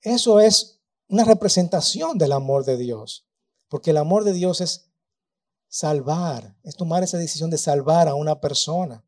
Eso 0.02 0.40
es 0.40 0.82
una 1.10 1.24
representación 1.24 2.18
del 2.18 2.32
amor 2.32 2.66
de 2.66 2.78
Dios. 2.78 3.26
Porque 3.70 3.92
el 3.92 3.98
amor 3.98 4.24
de 4.24 4.34
Dios 4.34 4.62
es 4.62 4.92
salvar, 5.68 6.56
es 6.64 6.76
tomar 6.76 7.04
esa 7.04 7.18
decisión 7.18 7.50
de 7.50 7.58
salvar 7.58 8.08
a 8.08 8.16
una 8.16 8.40
persona. 8.40 9.06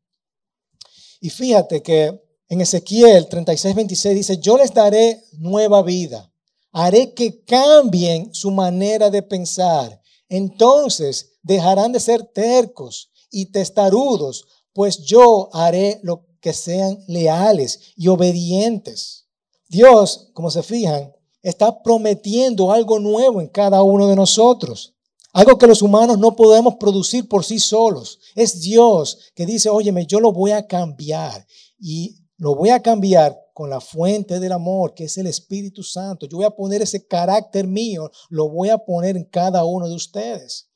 Y 1.20 1.30
fíjate 1.30 1.82
que 1.82 2.22
en 2.50 2.60
Ezequiel 2.60 3.28
36, 3.28 3.74
26 3.76 4.14
dice, 4.16 4.38
yo 4.38 4.58
les 4.58 4.74
daré 4.74 5.22
nueva 5.38 5.82
vida, 5.82 6.32
haré 6.72 7.14
que 7.14 7.44
cambien 7.44 8.34
su 8.34 8.50
manera 8.50 9.08
de 9.08 9.22
pensar. 9.22 10.02
Entonces 10.28 11.38
dejarán 11.42 11.92
de 11.92 12.00
ser 12.00 12.24
tercos 12.24 13.12
y 13.30 13.46
testarudos, 13.52 14.46
pues 14.72 14.98
yo 14.98 15.48
haré 15.52 16.00
lo 16.02 16.26
que 16.40 16.52
sean 16.52 16.98
leales 17.06 17.92
y 17.94 18.08
obedientes. 18.08 19.28
Dios, 19.68 20.30
como 20.34 20.50
se 20.50 20.64
fijan, 20.64 21.12
está 21.42 21.84
prometiendo 21.84 22.72
algo 22.72 22.98
nuevo 22.98 23.40
en 23.40 23.46
cada 23.46 23.84
uno 23.84 24.08
de 24.08 24.16
nosotros. 24.16 24.96
Algo 25.32 25.56
que 25.56 25.68
los 25.68 25.82
humanos 25.82 26.18
no 26.18 26.34
podemos 26.34 26.74
producir 26.74 27.28
por 27.28 27.44
sí 27.44 27.60
solos. 27.60 28.18
Es 28.34 28.60
Dios 28.60 29.30
que 29.36 29.46
dice, 29.46 29.68
óyeme, 29.68 30.04
yo 30.04 30.18
lo 30.18 30.32
voy 30.32 30.50
a 30.50 30.66
cambiar. 30.66 31.46
Y 31.78 32.19
lo 32.40 32.54
voy 32.54 32.70
a 32.70 32.80
cambiar 32.80 33.38
con 33.52 33.68
la 33.68 33.82
fuente 33.82 34.40
del 34.40 34.52
amor, 34.52 34.94
que 34.94 35.04
es 35.04 35.18
el 35.18 35.26
Espíritu 35.26 35.82
Santo. 35.82 36.26
Yo 36.26 36.38
voy 36.38 36.46
a 36.46 36.50
poner 36.50 36.80
ese 36.80 37.06
carácter 37.06 37.66
mío, 37.66 38.10
lo 38.30 38.48
voy 38.48 38.70
a 38.70 38.78
poner 38.78 39.18
en 39.18 39.24
cada 39.24 39.62
uno 39.66 39.86
de 39.86 39.94
ustedes. 39.94 40.70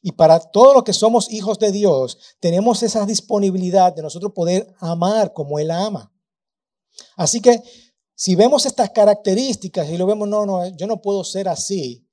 Y 0.00 0.12
para 0.12 0.38
todos 0.38 0.74
los 0.74 0.84
que 0.84 0.92
somos 0.92 1.32
hijos 1.32 1.58
de 1.58 1.72
Dios, 1.72 2.18
tenemos 2.38 2.84
esa 2.84 3.04
disponibilidad 3.04 3.92
de 3.92 4.02
nosotros 4.02 4.30
poder 4.32 4.72
amar 4.78 5.32
como 5.32 5.58
Él 5.58 5.72
ama. 5.72 6.12
Así 7.16 7.40
que 7.40 7.60
si 8.14 8.36
vemos 8.36 8.64
estas 8.64 8.90
características 8.90 9.90
y 9.90 9.96
lo 9.96 10.06
vemos, 10.06 10.28
no, 10.28 10.46
no, 10.46 10.64
yo 10.76 10.86
no 10.86 11.02
puedo 11.02 11.24
ser 11.24 11.48
así, 11.48 12.08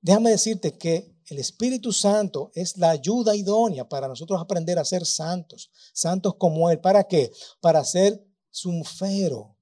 déjame 0.00 0.30
decirte 0.30 0.78
que 0.78 1.19
el 1.30 1.38
Espíritu 1.38 1.92
Santo 1.92 2.50
es 2.54 2.76
la 2.76 2.90
ayuda 2.90 3.36
idónea 3.36 3.88
para 3.88 4.08
nosotros 4.08 4.40
aprender 4.40 4.78
a 4.78 4.84
ser 4.84 5.06
santos, 5.06 5.70
santos 5.92 6.34
como 6.34 6.70
Él. 6.70 6.80
¿Para 6.80 7.04
qué? 7.04 7.30
Para 7.60 7.84
ser 7.84 8.20
sunfero, 8.50 9.56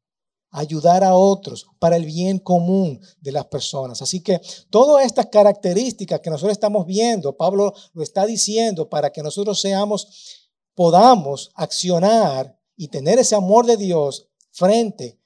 ayudar 0.50 1.04
a 1.04 1.14
otros, 1.14 1.66
para 1.78 1.96
el 1.96 2.06
bien 2.06 2.38
común 2.38 3.00
de 3.20 3.32
las 3.32 3.46
personas. 3.46 4.00
Así 4.00 4.22
que 4.22 4.40
todas 4.70 5.04
estas 5.04 5.26
características 5.26 6.20
que 6.20 6.30
nosotros 6.30 6.52
estamos 6.52 6.86
viendo, 6.86 7.36
Pablo 7.36 7.74
lo 7.92 8.02
está 8.02 8.24
diciendo 8.24 8.88
para 8.88 9.10
que 9.10 9.22
nosotros 9.22 9.60
seamos, 9.60 10.48
podamos 10.74 11.50
accionar 11.54 12.58
y 12.76 12.88
tener 12.88 13.18
ese 13.18 13.34
amor 13.34 13.66
de 13.66 13.76
Dios 13.76 14.26
frente 14.52 15.20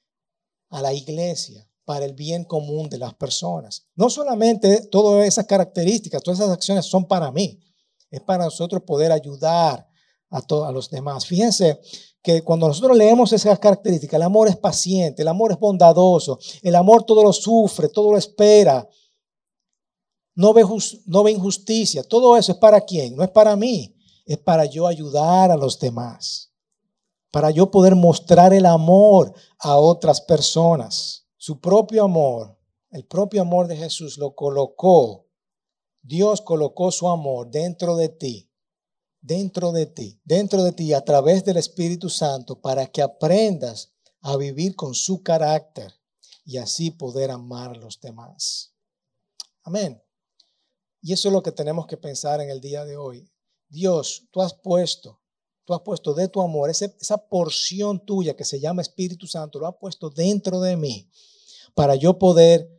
a 0.69 0.81
la 0.81 0.93
iglesia 0.93 1.69
para 1.85 2.05
el 2.05 2.13
bien 2.13 2.45
común 2.45 2.89
de 2.89 2.97
las 2.97 3.13
personas. 3.13 3.85
No 3.95 4.09
solamente 4.09 4.87
todas 4.87 5.27
esas 5.27 5.45
características, 5.45 6.21
todas 6.23 6.39
esas 6.39 6.51
acciones 6.51 6.85
son 6.85 7.07
para 7.07 7.31
mí, 7.31 7.59
es 8.09 8.21
para 8.21 8.45
nosotros 8.45 8.83
poder 8.83 9.11
ayudar 9.11 9.87
a, 10.29 10.41
todos 10.41 10.73
los 10.73 10.89
demás. 10.89 11.25
Fíjense 11.25 11.79
que 12.21 12.41
cuando 12.41 12.67
nosotros 12.67 12.97
leemos 12.97 13.33
esas 13.33 13.59
características, 13.59 14.17
el 14.17 14.23
amor 14.23 14.47
es 14.47 14.57
paciente, 14.57 15.21
el 15.21 15.27
amor 15.27 15.51
es 15.51 15.59
bondadoso, 15.59 16.39
el 16.61 16.75
amor 16.75 17.03
todo 17.03 17.23
lo 17.23 17.33
sufre, 17.33 17.89
todo 17.89 18.11
lo 18.11 18.17
espera, 18.17 18.87
no 20.35 20.53
ve 20.53 21.31
injusticia, 21.31 22.03
todo 22.03 22.37
eso 22.37 22.53
es 22.53 22.57
para 22.57 22.81
quién, 22.81 23.15
no 23.15 23.23
es 23.23 23.29
para 23.29 23.55
mí, 23.55 23.95
es 24.25 24.37
para 24.37 24.65
yo 24.65 24.87
ayudar 24.87 25.51
a 25.51 25.57
los 25.57 25.79
demás 25.79 26.53
para 27.33 27.49
yo 27.49 27.71
poder 27.71 27.95
mostrar 27.95 28.53
el 28.53 28.67
amor 28.67 29.33
a 29.57 29.75
otras 29.75 30.21
personas. 30.21 31.22
Su 31.45 31.59
propio 31.59 32.05
amor, 32.05 32.57
el 32.89 33.05
propio 33.05 33.41
amor 33.41 33.67
de 33.67 33.75
Jesús 33.75 34.17
lo 34.17 34.33
colocó. 34.33 35.27
Dios 36.01 36.39
colocó 36.39 36.89
su 36.89 37.09
amor 37.09 37.51
dentro 37.51 37.97
de 37.97 38.07
ti, 38.07 38.49
dentro 39.19 39.73
de 39.73 39.87
ti, 39.87 40.21
dentro 40.23 40.63
de 40.63 40.71
ti 40.71 40.93
a 40.93 41.03
través 41.03 41.43
del 41.43 41.57
Espíritu 41.57 42.07
Santo 42.07 42.61
para 42.61 42.87
que 42.87 43.01
aprendas 43.01 43.91
a 44.21 44.37
vivir 44.37 44.77
con 44.77 44.93
su 44.95 45.21
carácter 45.21 45.93
y 46.45 46.59
así 46.59 46.91
poder 46.91 47.29
amar 47.29 47.71
a 47.71 47.77
los 47.77 47.99
demás. 47.99 48.73
Amén. 49.63 50.01
Y 51.01 51.11
eso 51.11 51.27
es 51.27 51.33
lo 51.33 51.43
que 51.43 51.51
tenemos 51.51 51.87
que 51.87 51.97
pensar 51.97 52.39
en 52.39 52.51
el 52.51 52.61
día 52.61 52.85
de 52.85 52.95
hoy. 52.95 53.29
Dios, 53.67 54.29
tú 54.31 54.41
has 54.41 54.53
puesto 54.53 55.19
tú 55.65 55.73
has 55.73 55.81
puesto 55.81 56.13
de 56.13 56.27
tu 56.27 56.41
amor, 56.41 56.69
esa 56.69 57.17
porción 57.17 58.05
tuya 58.05 58.35
que 58.35 58.43
se 58.43 58.59
llama 58.59 58.81
Espíritu 58.81 59.27
Santo, 59.27 59.59
lo 59.59 59.67
has 59.67 59.75
puesto 59.77 60.09
dentro 60.09 60.59
de 60.59 60.75
mí 60.75 61.09
para 61.73 61.95
yo 61.95 62.17
poder 62.17 62.69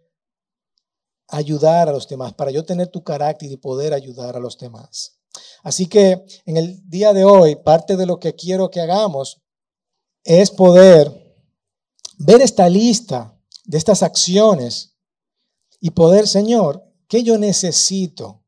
ayudar 1.29 1.89
a 1.89 1.93
los 1.93 2.09
demás, 2.09 2.33
para 2.35 2.51
yo 2.51 2.65
tener 2.65 2.89
tu 2.89 3.03
carácter 3.03 3.51
y 3.51 3.57
poder 3.57 3.93
ayudar 3.93 4.37
a 4.37 4.41
los 4.41 4.59
demás. 4.59 5.19
Así 5.63 5.87
que 5.87 6.25
en 6.45 6.57
el 6.57 6.89
día 6.89 7.13
de 7.13 7.25
hoy, 7.25 7.57
parte 7.57 7.97
de 7.97 8.07
lo 8.07 8.21
que 8.21 8.35
quiero 8.35 8.71
que 8.71 8.81
hagamos 8.81 9.43
es 10.23 10.51
poder 10.51 11.13
ver 12.19 12.41
esta 12.41 12.69
lista 12.69 13.37
de 13.65 13.79
estas 13.79 14.03
acciones 14.03 14.95
y 15.81 15.91
poder, 15.91 16.29
Señor, 16.29 16.85
¿qué 17.09 17.23
yo 17.23 17.39
necesito? 17.39 18.43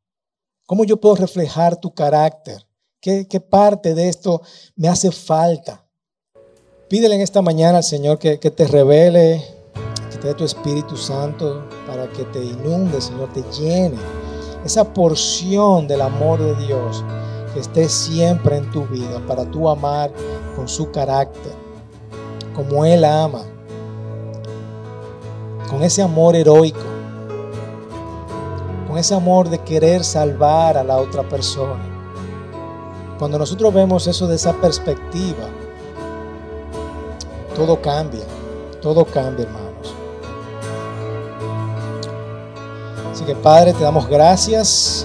¿Cómo 0.67 0.85
yo 0.85 1.01
puedo 1.01 1.17
reflejar 1.17 1.81
tu 1.81 1.93
carácter? 1.95 2.67
¿Qué, 3.01 3.41
parte 3.41 3.95
de 3.95 4.09
esto 4.09 4.43
me 4.75 4.89
hace 4.89 5.13
falta? 5.13 5.87
Pídele 6.89 7.15
en 7.15 7.21
esta 7.21 7.41
mañana 7.41 7.79
al 7.79 7.85
Señor 7.85 8.19
que, 8.19 8.41
que 8.41 8.51
te 8.51 8.67
revele, 8.67 9.45
dé 10.27 10.35
tu 10.35 10.45
Espíritu 10.45 10.97
Santo 10.97 11.63
para 11.87 12.09
que 12.09 12.25
te 12.25 12.43
inunde, 12.45 13.01
Señor, 13.01 13.33
te 13.33 13.43
llene. 13.53 13.97
Esa 14.65 14.85
porción 14.93 15.87
del 15.87 16.01
amor 16.01 16.41
de 16.41 16.55
Dios 16.67 17.05
que 17.55 17.61
esté 17.61 17.89
siempre 17.89 18.57
en 18.57 18.71
tu 18.71 18.85
vida 18.87 19.21
para 19.27 19.45
tú 19.51 19.69
amar 19.69 20.13
con 20.55 20.69
su 20.69 20.91
carácter, 20.91 21.53
como 22.55 22.85
Él 22.85 23.05
ama, 23.05 23.43
con 25.71 25.83
ese 25.83 26.03
amor 26.03 26.35
heroico, 26.35 26.79
con 28.89 28.99
ese 28.99 29.15
amor 29.15 29.49
de 29.49 29.59
querer 29.59 30.05
salvar 30.05 30.77
a 30.77 30.85
la 30.85 30.99
otra 30.99 31.23
persona 31.29 31.97
cuando 33.19 33.39
nosotros 33.39 33.73
vemos 33.73 34.07
eso 34.07 34.27
de 34.27 34.37
esa 34.37 34.53
perspectiva, 34.53 35.49
todo 37.55 37.81
cambia, 37.81 38.25
todo 38.83 39.07
cambia, 39.07 39.47
hermanos. 39.47 39.66
Que 43.27 43.35
Padre, 43.35 43.73
te 43.73 43.83
damos 43.83 44.07
gracias 44.07 45.05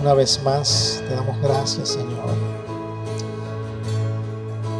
Una 0.00 0.14
vez 0.14 0.40
más, 0.44 1.02
te 1.08 1.14
damos 1.14 1.36
gracias, 1.42 1.88
Señor, 1.88 2.58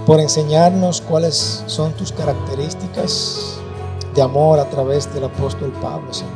por 0.07 0.21
enseñarnos 0.21 1.01
cuáles 1.01 1.65
son 1.67 1.93
tus 1.95 2.13
características 2.13 3.59
de 4.15 4.23
amor 4.23 4.61
a 4.61 4.71
través 4.71 5.13
del 5.13 5.25
apóstol 5.25 5.73
Pablo, 5.83 6.15
Señor. 6.15 6.33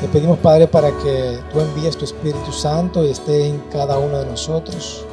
Te 0.00 0.08
pedimos, 0.08 0.38
Padre, 0.38 0.66
para 0.66 0.90
que 0.90 1.38
tú 1.52 1.60
envíes 1.60 1.96
tu 1.96 2.06
Espíritu 2.06 2.50
Santo 2.50 3.04
y 3.04 3.10
esté 3.10 3.46
en 3.46 3.60
cada 3.70 3.98
uno 3.98 4.18
de 4.18 4.26
nosotros. 4.26 5.04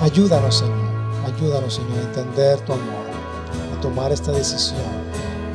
Ayúdanos, 0.00 0.58
Señor. 0.58 0.76
Ayúdanos, 1.34 1.74
Señor, 1.74 1.98
a 1.98 2.02
entender 2.02 2.60
tu 2.60 2.74
amor, 2.74 3.06
a 3.76 3.80
tomar 3.80 4.12
esta 4.12 4.30
decisión 4.30 4.97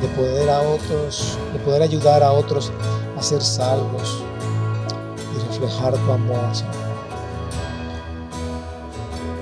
de 0.04 0.10
poder 0.10 0.50
a 0.50 0.60
otros, 0.60 1.38
de 1.54 1.58
poder 1.60 1.80
ayudar 1.82 2.22
a 2.22 2.30
otros 2.30 2.70
a 3.16 3.22
ser 3.22 3.40
salvos 3.40 4.22
y 5.34 5.38
reflejar 5.48 5.94
tu 5.94 6.12
amor, 6.12 6.54
Señor. 6.54 6.74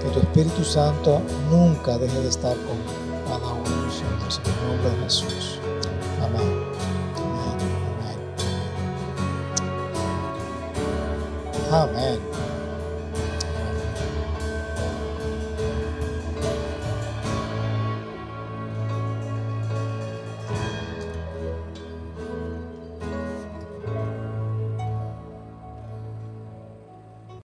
Que 0.01 0.09
tu 0.11 0.21
Espíritu 0.21 0.65
Santo 0.65 1.21
nunca 1.51 1.99
deje 1.99 2.21
de 2.21 2.29
estar 2.29 2.57
con 2.57 2.77
cada 3.29 3.53
uno 3.53 3.65
de 3.65 3.77
nosotros. 3.87 4.41
En 4.45 4.53
el 4.53 4.69
nombre 4.69 4.91
de 4.91 5.05
Jesús. 5.05 5.59
Amén. 6.23 6.65
Amén. 7.43 7.59
Amén. 11.73 12.19
Amén. 12.19 12.32